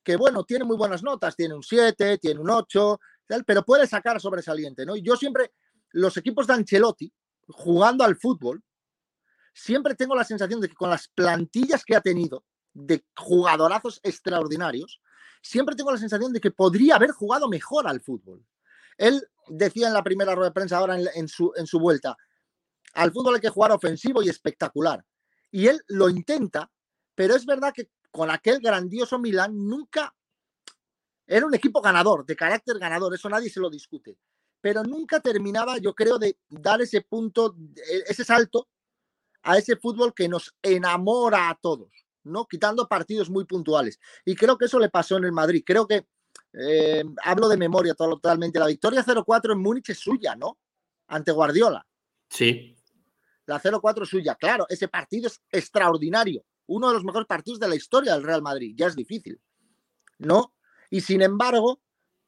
[0.05, 3.01] que, bueno, tiene muy buenas notas, tiene un 7, tiene un 8,
[3.47, 4.97] pero puede sacar sobresaliente, ¿no?
[4.97, 5.55] Y yo siempre,
[5.93, 7.11] los equipos de Ancelotti,
[7.49, 8.63] jugando al fútbol,
[9.55, 15.01] siempre tengo la sensación de que con las plantillas que ha tenido, de jugadorazos extraordinarios,
[15.49, 18.45] siempre tengo la sensación de que podría haber jugado mejor al fútbol.
[18.99, 22.17] Él decía en la primera rueda de prensa ahora en, su, su vuelta,
[22.93, 25.03] al fútbol hay que jugar ofensivo y espectacular.
[25.51, 26.71] Y él lo intenta,
[27.15, 30.15] pero es verdad que con aquel grandioso Milan nunca
[31.27, 34.19] era un equipo ganador, de carácter ganador, eso nadie se lo discute.
[34.61, 38.69] Pero nunca terminaba, yo creo, de dar ese punto, e, ese salto
[39.43, 41.91] a ese fútbol que nos enamora a todos,
[42.29, 42.47] ¿no?
[42.47, 43.99] Quitando partidos muy puntuales.
[44.25, 45.63] Y creo que eso le pasó en el Madrid.
[45.65, 46.07] Creo que
[46.53, 48.59] eh, hablo de memoria totalmente.
[48.59, 50.59] La victoria 0-4 en Múnich es suya, ¿no?
[51.09, 51.87] Ante Guardiola.
[52.29, 52.77] Sí.
[53.47, 54.35] La 0-4 es suya.
[54.35, 56.45] Claro, ese partido es extraordinario.
[56.67, 58.75] Uno de los mejores partidos de la historia del Real Madrid.
[58.77, 59.41] Ya es difícil,
[60.19, 60.55] ¿no?
[60.91, 61.81] Y sin embargo,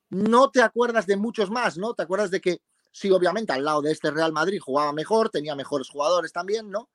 [0.08, 1.94] no te acuerdas de muchos más, ¿no?
[1.94, 5.54] Te acuerdas de que, sí, obviamente, al lado de este Real Madrid jugaba mejor, tenía
[5.54, 6.90] mejores jugadores también, ¿no?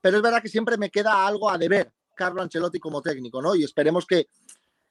[0.00, 3.54] Pero es verdad que siempre me queda algo a deber Carlo Ancelotti como técnico, ¿no?
[3.54, 4.28] Y esperemos que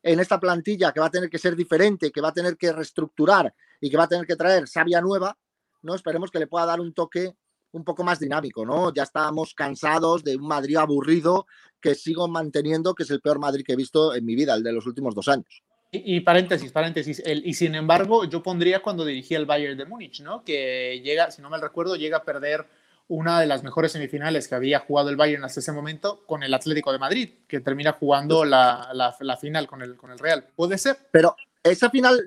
[0.02, 2.72] en esta plantilla que va a tener que ser diferente, que va a tener que
[2.72, 5.38] reestructurar y que va a tener que traer sabia nueva,
[5.82, 5.96] ¿no?
[5.96, 7.36] Esperemos que le pueda dar un toque
[7.72, 8.94] un poco más dinámico, ¿no?
[8.94, 11.46] Ya estamos cansados de un Madrid aburrido
[11.82, 14.64] que sigo manteniendo que es el peor Madrid que he visto en mi vida, el
[14.64, 15.64] de los últimos dos años.
[15.92, 17.24] Y, paréntesis, paréntesis.
[17.26, 20.44] y sin embargo, yo pondría cuando dirigía el Bayern de Múnich, ¿no?
[20.44, 22.66] Que llega, si no mal recuerdo, llega a perder
[23.08, 26.54] una de las mejores semifinales que había jugado el Bayern hasta ese momento con el
[26.54, 30.48] Atlético de Madrid, que termina jugando la, la, final con el, con el Real.
[30.56, 30.98] ¿Puede ser?
[31.12, 32.24] Pero esa final,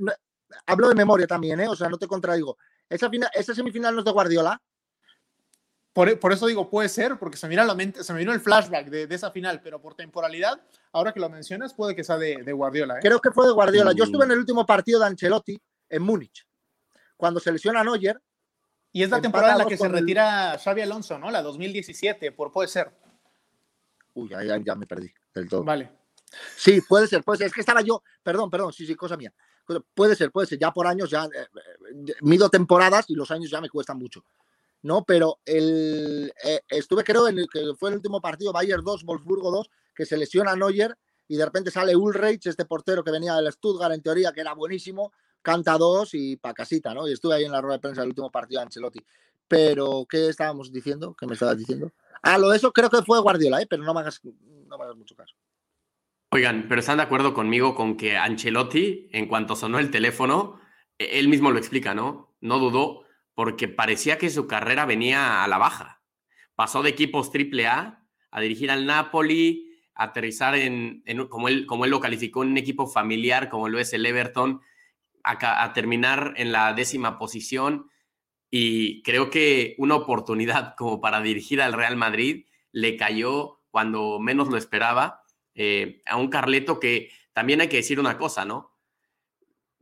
[0.67, 1.69] hablo de memoria también, ¿eh?
[1.69, 2.59] O sea, no te contradigo.
[2.89, 4.61] Esa, final, esa semifinal no es de Guardiola.
[5.93, 8.87] Por, eso digo, puede ser, porque se me, la mente, se me vino el flashback
[8.87, 10.61] de, esa final, pero por temporalidad,
[10.93, 12.99] ahora que lo mencionas, puede que sea de, Guardiola.
[12.99, 13.01] ¿eh?
[13.03, 13.91] Creo que fue de Guardiola.
[13.93, 16.47] Yo estuve en el último partido de Ancelotti en Múnich,
[17.17, 18.21] cuando se lesiona Neuer.
[18.99, 21.31] Y es la temporada en la que se retira Xavi Alonso, ¿no?
[21.31, 22.91] La 2017, por, puede ser.
[24.15, 25.63] Uy, ya, ya me perdí del todo.
[25.63, 25.89] Vale.
[26.57, 27.47] Sí, puede ser, puede ser.
[27.47, 29.33] Es que estaba yo, perdón, perdón, sí, sí, cosa mía.
[29.95, 30.59] Puede ser, puede ser.
[30.59, 34.25] Ya por años, ya eh, eh, mido temporadas y los años ya me cuestan mucho.
[34.83, 35.05] ¿no?
[35.05, 39.53] Pero el, eh, estuve, creo, en el que fue el último partido, Bayern 2, Wolfsburgo
[39.53, 43.53] 2, que se lesiona Neuer y de repente sale Ulreich, este portero que venía del
[43.53, 47.09] Stuttgart, en teoría, que era buenísimo, canta dos y pa' casita, ¿no?
[47.09, 49.01] Y estuve ahí en la rueda de prensa del último partido de Ancelotti.
[49.47, 51.15] Pero, ¿qué estábamos diciendo?
[51.19, 51.93] ¿Qué me estabas diciendo?
[52.23, 53.67] Ah, lo de eso creo que fue Guardiola, ¿eh?
[53.69, 55.35] Pero no me hagas, no me hagas mucho caso.
[56.31, 60.61] Oigan, pero están de acuerdo conmigo con que Ancelotti, en cuanto sonó el teléfono,
[60.99, 62.35] e-, él mismo lo explica, ¿no?
[62.41, 66.03] No dudó porque parecía que su carrera venía a la baja.
[66.55, 71.91] Pasó de equipos AAA a dirigir al Napoli, a aterrizar en, como, él, como él
[71.91, 74.61] lo calificó, en un equipo familiar como lo es el Everton,
[75.25, 77.91] a, terminar en la décima posición.
[78.51, 84.49] Y creo que una oportunidad como para dirigir al Real Madrid le cayó cuando menos
[84.49, 85.23] lo esperaba
[85.55, 88.75] eh, a un Carleto que también hay que decir una cosa, ¿no?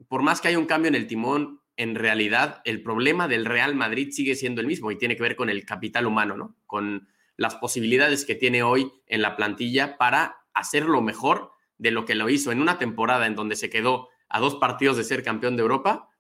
[0.09, 3.75] Por más que haya un cambio en el timón, en realidad el problema del Real
[3.75, 6.57] Madrid sigue siendo el mismo y tiene que ver con el capital humano, ¿no?
[6.67, 12.15] Con las posibilidades que tiene hoy en la plantilla para hacerlo mejor de lo que
[12.15, 15.57] lo hizo en una temporada en donde se quedó a dos partidos de ser campeón
[15.57, 16.11] de Europa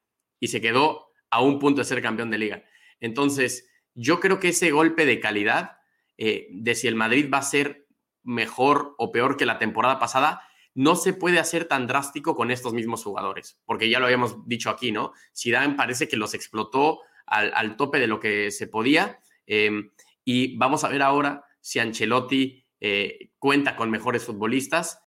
[0.40, 2.64] y se quedó a un punto de ser campeón de liga.
[3.00, 5.78] Entonces, yo creo que ese golpe de calidad
[6.18, 7.86] eh, de si el Madrid va a ser
[8.22, 10.42] mejor o peor que la temporada pasada,
[10.74, 14.68] no se puede hacer tan drástico con estos mismos jugadores, porque ya lo habíamos dicho
[14.68, 15.12] aquí, ¿no?
[15.34, 19.90] Zidane parece que los explotó al, tope de lo que se podía em,
[20.24, 25.00] y vamos a ver ahora si Ancelotti eh, cuenta con mejores futbolistas.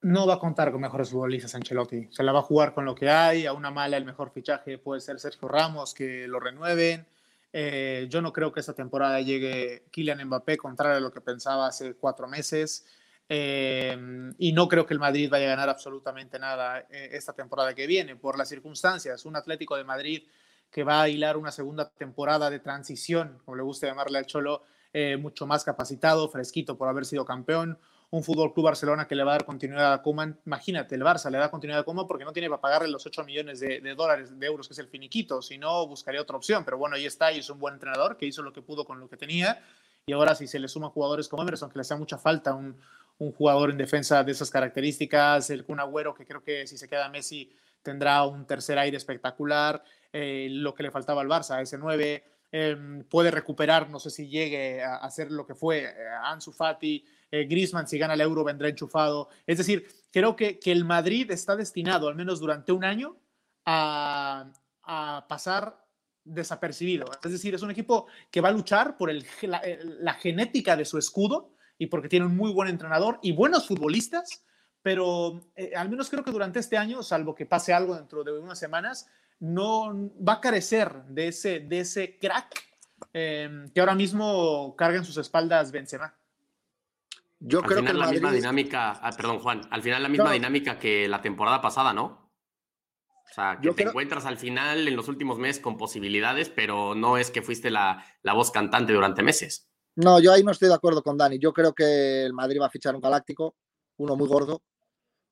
[0.00, 2.94] No va a contar con mejores futbolistas Ancelotti, se la va a jugar con lo
[2.94, 7.06] que hay, a una mala el mejor fichaje puede ser Sergio Ramos, que lo renueven.
[7.52, 11.66] Eh, yo no creo que esta temporada llegue Kylian Mbappé, contrario a lo que pensaba
[11.66, 12.86] hace cuatro meses.
[13.30, 17.74] Em, y no creo que el Madrid vaya a ganar absolutamente nada eh, esta temporada
[17.74, 19.24] que viene por las circunstancias.
[19.26, 20.22] Un Atlético de Madrid
[20.70, 24.64] que va a hilar una segunda temporada de transición, como le gusta llamarle al Cholo,
[24.92, 27.78] eh, mucho más capacitado, fresquito por haber sido campeón.
[28.10, 30.40] Un Fútbol Club Barcelona que le va a dar continuidad a Koeman.
[30.46, 33.24] Imagínate, el Barça le da continuidad a Koeman porque no tiene para pagarle los 8
[33.24, 35.42] millones de, de, dólares, de euros, que es el finiquito.
[35.42, 36.64] Si no, buscaría otra opción.
[36.64, 38.98] Pero bueno, ahí está y es un buen entrenador que hizo lo que pudo con
[38.98, 39.62] lo que tenía.
[40.06, 42.80] Y ahora, si se le suman jugadores como Emerson, que le hace mucha falta, un,
[43.18, 46.88] un jugador en defensa de esas características, el Kun Agüero, que creo que si se
[46.88, 51.78] queda Messi tendrá un tercer aire espectacular, eh, lo que le faltaba al Barça, ese
[51.78, 56.52] 9, em, puede recuperar, no sé si llegue a, hacer lo que fue eh, Ansu
[56.52, 60.84] Fati, eh, Griezmann si gana el Euro vendrá enchufado, es decir, creo que, que el
[60.84, 63.16] Madrid está destinado, al menos durante un año,
[63.64, 64.50] a,
[65.28, 65.84] pasar
[66.24, 67.06] desapercibido.
[67.22, 70.98] Es decir, es un equipo que va a luchar por el, la, genética de su
[70.98, 74.44] escudo, y porque tiene un muy buen entrenador y buenos futbolistas,
[74.82, 78.32] pero eh, al menos creo que durante este año, salvo que pase algo dentro de
[78.38, 79.08] unas semanas,
[79.40, 82.64] no va a carecer de ese, de ese crack
[83.12, 86.14] em, que ahora mismo carga en sus espaldas Benzema.
[87.40, 91.08] Yo creo que la misma dinámica, ah, perdón Juan, al final la misma dinámica que
[91.08, 92.32] la temporada pasada, ¿no?
[93.30, 97.18] O sea, que te encuentras al final en los últimos meses con posibilidades, pero no
[97.18, 99.68] es que fuiste la, la voz cantante durante meses.
[99.96, 101.38] No, yo ahí no estoy de acuerdo con Dani.
[101.38, 103.56] Yo creo que el Madrid va a fichar un galáctico,
[103.98, 104.62] uno muy gordo,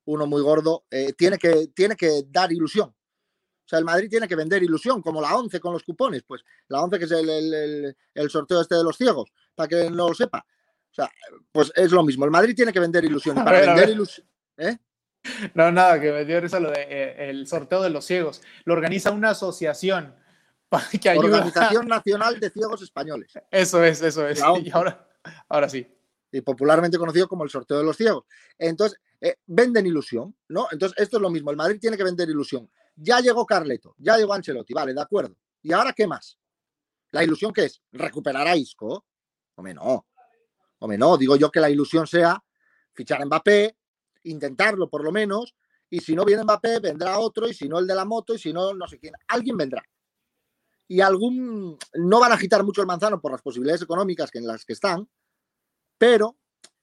[0.05, 2.89] uno muy gordo, eh, tiene, que, tiene que dar ilusión.
[2.89, 6.23] O sea, el Madrid tiene que vender ilusión, como la 11 con los cupones.
[6.23, 10.13] Pues la 11 que es el, sorteo este de los ciegos, para que no lo
[10.13, 10.45] sepa.
[10.97, 11.11] Sea,
[11.51, 12.25] pues es lo mismo.
[12.25, 13.35] El Madrid tiene que vender ilusión.
[13.45, 14.27] para vender ilusión.
[14.57, 14.77] ¿eh?
[15.53, 18.41] No, nada, que me dio risa lo de eh, el sorteo de los ciegos.
[18.65, 20.15] Lo organiza una asociación
[21.01, 21.37] que ayuda.
[21.37, 23.31] Organización Nacional de Ciegos Españoles.
[23.51, 24.39] Eso es, eso es.
[24.63, 25.07] Y ahora,
[25.47, 25.87] ahora sí.
[26.31, 28.25] Y popularmente conocido como el sorteo de los ciegos.
[28.57, 30.67] Entonces, eh, venden ilusión, ¿no?
[30.71, 31.51] Entonces, esto es lo mismo.
[31.51, 32.67] El Madrid tiene que vender ilusión.
[32.95, 35.35] Ya llegó Carleto, ya llegó Ancelotti, vale, de acuerdo.
[35.61, 36.39] ¿Y ahora qué más?
[37.11, 37.81] ¿La ilusión qué es?
[37.91, 39.05] ¿Recuperar a Isco?
[39.55, 40.07] Hombre, no.
[40.79, 41.17] Hombre, no.
[41.17, 42.43] Digo yo que la ilusión sea
[42.93, 43.77] fichar a Mbappé,
[44.23, 45.55] intentarlo por lo menos,
[45.89, 48.39] y si no viene Mbappé, vendrá otro, y si no el de la moto, y
[48.39, 49.13] si no, no sé quién.
[49.27, 49.83] Alguien vendrá.
[50.87, 51.77] Y algún.
[51.93, 54.73] No van a agitar mucho el manzano por las posibilidades económicas que en las que
[54.73, 55.09] están,
[55.97, 56.37] pero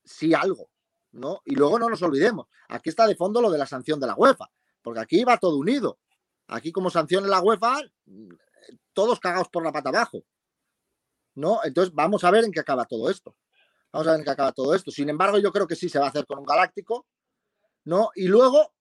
[0.05, 0.71] sí algo.
[1.15, 1.41] ¿no?
[1.45, 4.15] Y luego no nos olvidemos, aquí está de fondo lo de la sanción de la
[4.15, 4.51] UEFA,
[4.83, 5.99] porque aquí va todo unido.
[6.49, 7.81] Aquí como sancione la UEFA,
[8.93, 10.25] todos cagados por la pata abajo.
[11.37, 11.61] ¿No?
[11.65, 13.35] Entonces vamos a ver en qué acaba todo esto.
[13.95, 14.91] Vamos a ver qué acaba todo esto.
[14.91, 17.07] Sin embargo, yo creo que sí se va a hacer con un galáctico,
[17.85, 18.11] ¿no?
[18.17, 18.75] Y luego,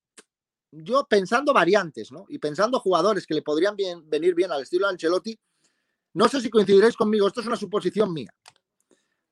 [0.72, 2.26] yo pensando variantes, ¿no?
[2.30, 5.40] Y pensando jugadores que le podrían venir bien al estilo de Ancelotti,
[6.14, 8.34] no sé si coincidiréis conmigo, esto es una suposición mía,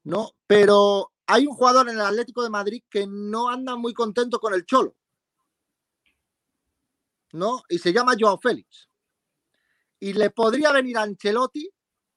[0.04, 0.34] ¿no?
[0.46, 4.54] Pero hay un jugador en el Atlético de Madrid que no anda muy contento con
[4.54, 4.96] el Cholo.
[7.32, 7.64] ¿No?
[7.70, 8.88] Y se llama Joao Félix.
[10.00, 11.68] Y le podría venir a Ancelotti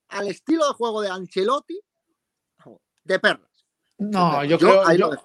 [0.09, 1.81] al estilo de juego de Ancelotti
[3.05, 3.54] de perlas.
[3.98, 4.83] No, yo, creo,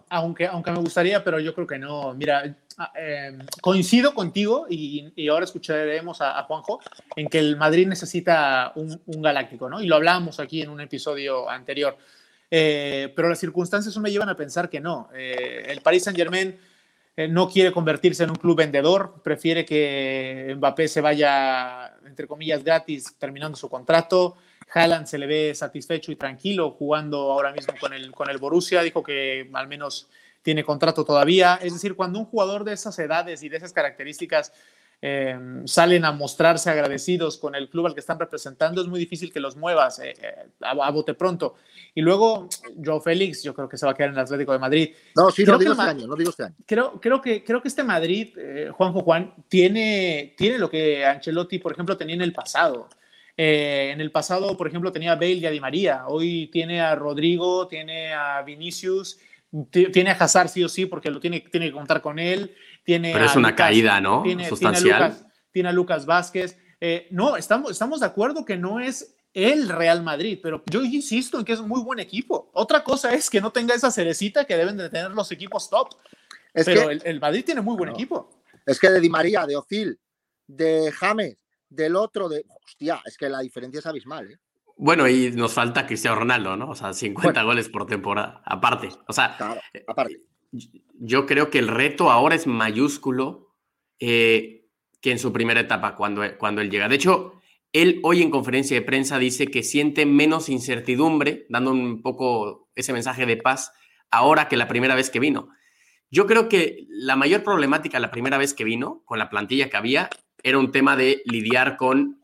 [0.09, 2.13] aunque, aunque me gustaría, pero yo creo que no.
[2.13, 6.79] Mira, ah, em, coincido contigo y, ahora escucharemos a, Juanjo
[7.15, 9.81] en que el Madrid necesita un, un, galáctico, ¿no?
[9.81, 11.97] Y lo hablamos aquí en un episodio anterior.
[12.51, 15.09] Eh, pero las circunstancias me llevan a pensar que no.
[15.13, 16.57] Eh, el Paris Saint Germain
[17.15, 22.63] eh, no quiere convertirse en un club vendedor, prefiere que Mbappé se vaya, entre comillas,
[22.63, 24.37] gratis terminando su contrato.
[24.73, 28.81] Haaland se le ve satisfecho y tranquilo jugando ahora mismo con el, con el Borussia,
[28.81, 30.07] dijo que al menos
[30.41, 31.59] tiene contrato todavía.
[31.61, 34.51] Es decir, cuando un jugador de esas edades y de esas características
[35.01, 39.31] Em, salen a mostrarse agradecidos con el club al que están representando, es muy difícil
[39.31, 41.55] que los muevas eh, eh, a, bote pronto.
[41.95, 42.49] Y luego,
[42.83, 44.89] Joe Félix, yo creo que se va a quedar en el Atlético de Madrid.
[45.15, 46.55] No, sí, no digo, este año, no digo este año.
[46.65, 51.59] Creo, creo, que, creo que este Madrid, eh, Juanjo Juan, tiene, tiene lo que Ancelotti,
[51.59, 52.89] por ejemplo, tenía en el pasado.
[53.41, 56.03] En el pasado, por ejemplo, tenía a Bale y a Di María.
[56.07, 59.17] Hoy tiene a Rodrigo, tiene a Vinicius,
[59.71, 62.53] tiene a Hazard sí o sí, porque lo tiene, tiene que contar con él.
[62.85, 64.25] Pero es una caída, ¿no?
[64.47, 65.15] Sustancial.
[65.51, 66.57] Tiene a Lucas, Vázquez.
[66.81, 71.39] Eh, no, estamos, estamos de acuerdo que no es el Real Madrid, pero yo insisto
[71.39, 72.49] en que es un muy buen equipo.
[72.53, 75.95] Otra cosa es que no tenga esa cerecita que deben de tener los equipos top.
[76.53, 78.43] pero el, Madrid tiene muy buen equipo.
[78.65, 79.97] Es que de Di María, de Ozil,
[80.45, 81.37] de James,
[81.69, 82.45] del otro, de.
[82.65, 84.37] Hostia, es que la diferencia es abismal, ¿eh?
[84.77, 86.69] Bueno, y nos falta Cristiano Ronaldo, ¿no?
[86.69, 88.87] O sea, 50 goles por temporada, aparte.
[89.07, 89.37] O sea,
[89.87, 90.21] aparte
[90.99, 93.55] yo creo que el reto ahora es mayúsculo
[93.99, 94.67] eh,
[95.01, 96.89] que en su primera etapa cuando, cuando él llega.
[96.89, 102.01] De hecho, él hoy en conferencia de prensa dice que siente menos incertidumbre, dando un
[102.01, 103.71] poco ese mensaje de paz
[104.11, 105.49] ahora que la primera vez que vino.
[106.11, 109.77] Yo creo que la mayor problemática la primera vez que vino, con la plantilla que
[109.77, 110.09] había,
[110.43, 112.19] era un tema de lidiar con,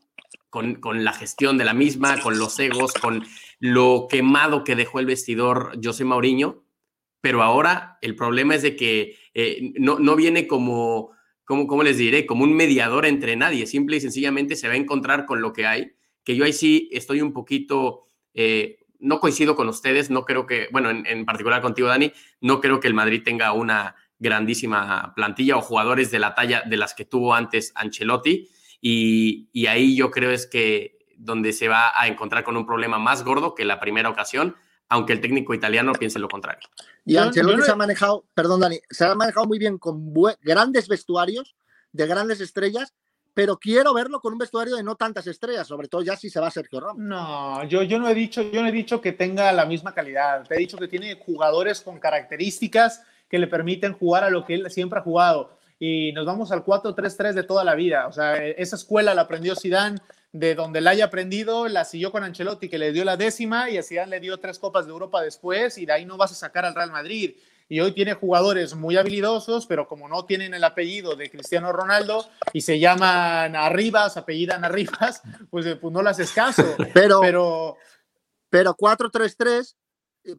[0.49, 3.25] con, con la gestión de la misma, con los egos, con
[3.59, 6.65] lo quemado que dejó el vestidor José Mauriño
[7.25, 11.09] pero ahora el problema es de que eh, no, no, viene como,
[11.43, 12.27] como, ¿cómo les diré?
[12.27, 15.65] Como un mediador entre nadie, simple y sencillamente se va a encontrar con lo que
[15.65, 20.45] hay, que yo ahí sí estoy un poquito, eh, no coincido con ustedes, no creo
[20.45, 25.55] que, bueno, en, particular contigo, Dani, no creo que el Madrid tenga una grandísima plantilla
[25.55, 28.49] o jugadores de la talla de las que tuvo antes Ancelotti,
[28.81, 32.99] y, y ahí yo creo es que donde se va a encontrar con un problema
[32.99, 34.55] más gordo que la primera ocasión,
[34.89, 36.67] aunque el técnico italiano piense lo contrario.
[37.05, 41.55] Y Ancelotti se ha manejado, perdón Dani, se ha manejado muy bien con grandes vestuarios
[41.91, 42.93] de grandes estrellas,
[43.33, 46.39] pero quiero verlo con un vestuario de no tantas estrellas, sobre todo ya si se
[46.39, 46.97] va Sergio Ramos.
[46.97, 50.47] No, yo, yo no he dicho, yo no he dicho que tenga la misma calidad.
[50.47, 54.55] Te he dicho que tiene jugadores con características que le permiten jugar a lo que
[54.55, 55.57] él siempre ha jugado.
[55.79, 58.07] Y nos vamos al 4-3-3 de toda la vida.
[58.07, 59.99] O sea, esa escuela la aprendió Zidane,
[60.31, 63.77] de donde la haya aprendido, la siguió con Ancelotti, que le dio la décima, y
[63.77, 66.35] a Zidane le dio tres Copas de Europa después, y de ahí no vas a
[66.35, 67.35] sacar al Real Madrid.
[67.67, 72.27] Y hoy tiene jugadores muy habilidosos, pero como no tienen el apellido de Cristiano Ronaldo
[72.53, 76.63] y se llaman Arribas, apellidan Arribas, pues, pues no las escaso.
[76.93, 77.77] Pero, pero,
[78.49, 79.75] pero 4-3-3,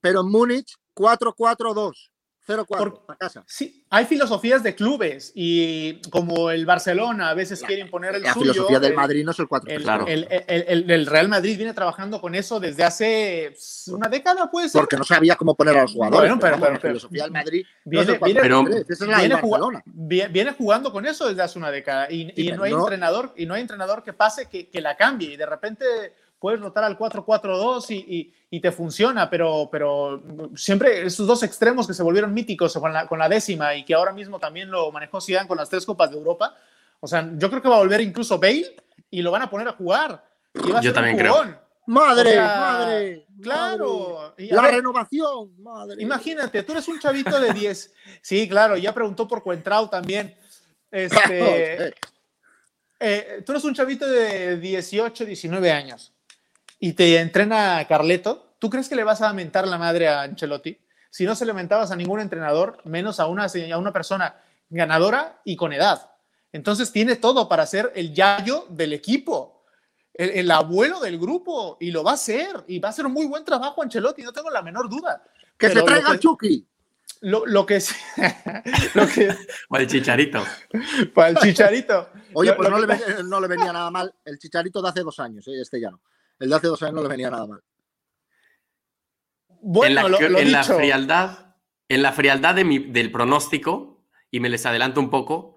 [0.00, 2.10] pero en Múnich 4-4-2.
[2.46, 3.44] 0-4, a casa.
[3.46, 8.32] Sí, hay filosofías de clubes y como el Barcelona a veces quieren poner el La
[8.34, 8.52] suyo.
[8.52, 10.06] filosofía del el- Madrid no es el 4 El, Claro.
[10.06, 13.54] el- el- el- el Real Madrid viene trabajando con eso desde hace
[13.88, 14.80] una década, puede ser.
[14.80, 16.30] Porque no sabía cómo poner a los jugadores.
[16.30, 18.40] Bueno, pero- la filosofía del Madrid no Viene- es el 4 viene-
[18.88, 23.32] es la jugando con eso desde hace una década y, y no hay no- entrenador
[23.36, 25.84] y no hay entrenador que pase que, que la cambie y de repente
[26.38, 30.22] puedes rotar al 4-4-2 y, y- y te funciona, pero, pero
[30.54, 33.94] siempre esos dos extremos que se volvieron míticos con la, con la décima y que
[33.94, 36.54] ahora mismo también lo manejó Zidane con las tres copas de Europa,
[37.00, 38.76] o sea, yo creo que va a volver incluso Bale
[39.10, 40.24] y lo van a poner a jugar.
[40.54, 41.32] Y va a Yo ser un también creo.
[41.32, 41.58] jugón.
[41.88, 43.26] Madre, O sea, madre.
[43.42, 44.14] Claro.
[44.18, 44.44] madre.
[44.44, 46.02] Y a La ver, renovación, madre.
[46.02, 47.94] Imagínate, tú eres un chavito de 10.
[48.22, 50.36] Sí, claro, ya preguntó por Cuentrao también.
[50.90, 51.94] Este,
[53.00, 56.12] eh, tú eres un chavito de 18, 19 años
[56.78, 58.54] y te entrena Carleto.
[58.58, 60.78] ¿Tú crees que le vas a mentar la madre a Ancelotti?
[61.10, 64.34] Si no se le mentabas a ningún entrenador, menos a una, a una persona
[64.68, 66.10] ganadora y con edad.
[66.52, 69.64] Entonces tiene todo para ser el yayo del equipo,
[70.14, 73.12] el, el abuelo del grupo y lo va a hacer y va a hacer un
[73.12, 75.22] muy buen trabajo Ancelotti, no tengo la menor duda.
[75.58, 76.66] que pero se traiga que- el Chucky.
[77.22, 77.94] Lo, lo que es,
[78.94, 79.34] lo que
[79.70, 80.42] O el chicharito.
[81.14, 82.10] para el chicharito.
[82.34, 84.12] Oye, pues lo no, que- le, no le venía nada mal.
[84.24, 86.00] El chicharito de hace dos años, eh, este ya no.
[86.38, 87.60] El de hace dos años no le venía nada mal.
[89.60, 91.54] Bueno, en la, lo, lo en la frialdad,
[91.88, 95.56] en la frialdad de mi- del pronóstico, y me les adelanto un poco,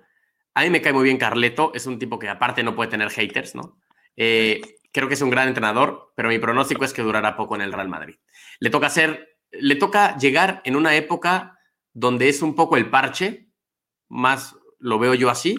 [0.53, 3.09] a mí me cae muy bien Carleto, es un tipo que aparte no puede tener
[3.09, 3.77] haters, ¿no?
[4.15, 4.61] Eh,
[4.91, 7.73] creo que es un gran entrenador, pero mi pronóstico es que durará poco en el
[7.73, 8.15] Real Madrid.
[8.59, 11.57] Le toca ser, le toca llegar en una época
[11.93, 13.49] donde es un poco el parche,
[14.07, 15.55] más lo veo yo así,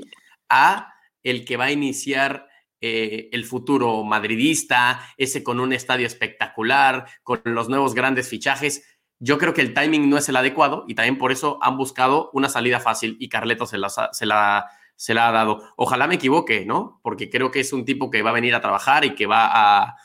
[0.48, 0.92] a
[1.22, 2.48] el que va a iniciar
[2.80, 8.84] eh, el futuro madridista, ese con un estadio espectacular, con los nuevos grandes fichajes.
[9.18, 12.30] Yo creo que el timing no es el adecuado y también por eso han buscado
[12.32, 14.66] una salida fácil y Carleto se, ha- se la,
[14.96, 15.62] se la ha dado.
[15.76, 17.00] Ojalá me equivoque, ¿no?
[17.02, 19.50] Porque creo que es un tipo que va a venir a trabajar y que va
[19.82, 19.96] a...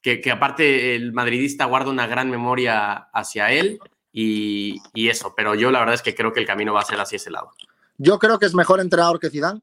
[0.00, 3.78] Que, que aparte el madridista guarda una gran memoria hacia él
[4.12, 6.84] y, y eso, pero yo la verdad es que creo que el camino va a
[6.84, 7.52] ser hacia ese lado.
[7.98, 9.60] Yo creo que es mejor entrenador que Zidane.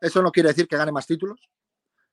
[0.00, 1.38] Eso no quiere decir que gane más títulos.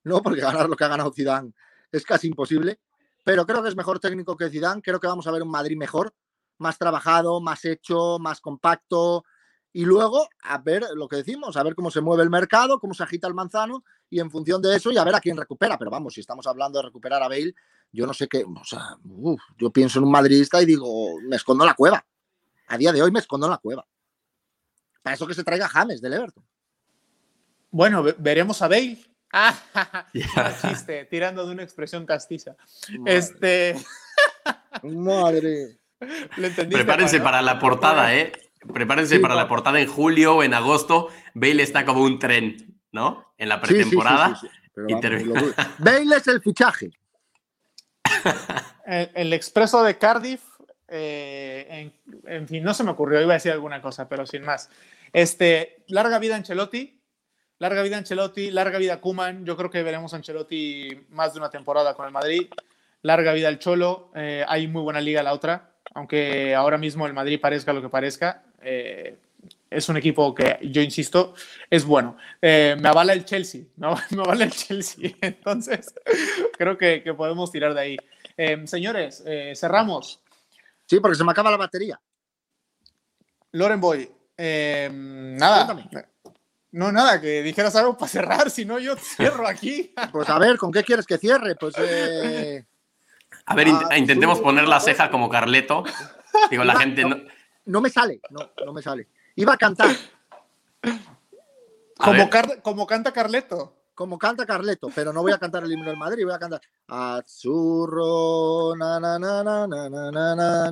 [0.03, 1.53] No, porque ganar lo que ha ganado Zidane
[1.91, 2.79] es casi imposible.
[3.23, 4.81] Pero creo que es mejor técnico que Zidane.
[4.81, 6.13] Creo que vamos a ver un Madrid mejor,
[6.57, 9.23] más trabajado, más hecho, más compacto.
[9.71, 12.93] Y luego a ver lo que decimos, a ver cómo se mueve el mercado, cómo
[12.93, 15.77] se agita el manzano y en función de eso y a ver a quién recupera.
[15.79, 17.55] Pero vamos, si estamos hablando de recuperar a Bale,
[17.91, 18.97] yo no sé qué, o sea,
[19.57, 22.05] yo pienso en un madridista y digo, me escondo en la cueva.
[22.67, 23.85] A día de hoy me escondo en la cueva.
[25.01, 26.45] Para eso que se traiga James del Everton.
[27.71, 28.99] Bueno, ve- veremos a Bale.
[29.35, 29.55] Ah,
[30.61, 32.55] chiste, tirando de una expresión castiza.
[32.99, 33.17] Madre.
[33.17, 33.75] Este,
[34.83, 35.79] Madre.
[36.37, 37.23] ¿lo Prepárense no?
[37.23, 38.31] para la portada, ¿eh?
[38.73, 41.09] Prepárense Sí, para la portada en julio o en agosto.
[41.33, 43.33] Bale está como un tren, ¿no?
[43.37, 44.35] En la Sí, sí, sí, pretemporada.
[44.39, 45.53] sí, vamos.
[45.79, 46.91] Bale es el fichaje.
[48.85, 50.41] El, el expreso de Cardiff,
[50.87, 51.93] eh, en,
[52.25, 54.69] en fin, no se me ocurrió, iba a decir alguna cosa, pero sin más.
[55.11, 57.01] Este, larga vida Ancelotti,
[57.63, 59.45] larga vida Ancelotti, larga vida Kuman.
[59.45, 62.49] Yo creo que veremos a Ancelotti más de una temporada con el Madrid.
[63.03, 64.11] Larga vida el Cholo.
[64.15, 67.87] eh, hay muy buena liga la otra, aunque ahora mismo el Madrid parezca lo que
[67.87, 68.43] parezca.
[68.61, 69.17] eh,
[69.69, 71.33] es un equipo que, yo insisto,
[71.69, 72.17] es bueno.
[72.41, 75.11] Eh, me avala el Chelsea, me avala, me avala el Chelsea.
[75.21, 75.93] Entonces,
[76.57, 77.97] creo que, que podemos tirar de ahí.
[78.35, 80.21] Eh, señores, eh, cerramos.
[80.85, 81.99] Sí, porque se me acaba la batería.
[83.53, 85.65] Loren Boy, nada.
[85.65, 86.05] Cuéntame.
[86.73, 89.93] No, nada, que dijeras algo para cerrar, si no yo cierro aquí.
[90.11, 91.55] Pues a ver, ¿con qué quieres que cierre?
[91.55, 92.65] Pues eh,
[93.45, 95.83] A ver, int- Ah, intentemos poner la ceja como Carleto.
[96.49, 97.15] Digo, la gente no.
[97.65, 99.07] no me sale, no, no me sale.
[99.35, 99.89] Iba a cantar
[100.81, 102.29] A Como.
[102.29, 103.75] Car- como canta Carleto.
[103.93, 106.59] como canta Carleto, pero no voy a cantar el himno del Madrid, voy a cantar
[106.87, 110.71] Azzurro, na na na na na na na na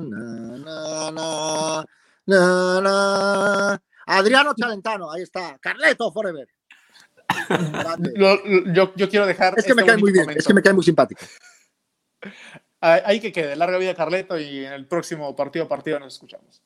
[0.66, 1.84] na
[2.26, 3.82] na na.
[4.06, 5.58] Adriano Chalentano, ahí está.
[5.58, 6.48] Carleto Forever.
[8.14, 9.54] Lo- yo, yo quiero dejar.
[9.56, 11.24] Es que me este cae muy bien, es que me cae muy simpático.
[12.80, 13.56] Ahí ahí que quede.
[13.56, 16.62] Larga vida Carleto y en el próximo partido a partido nos escuchamos.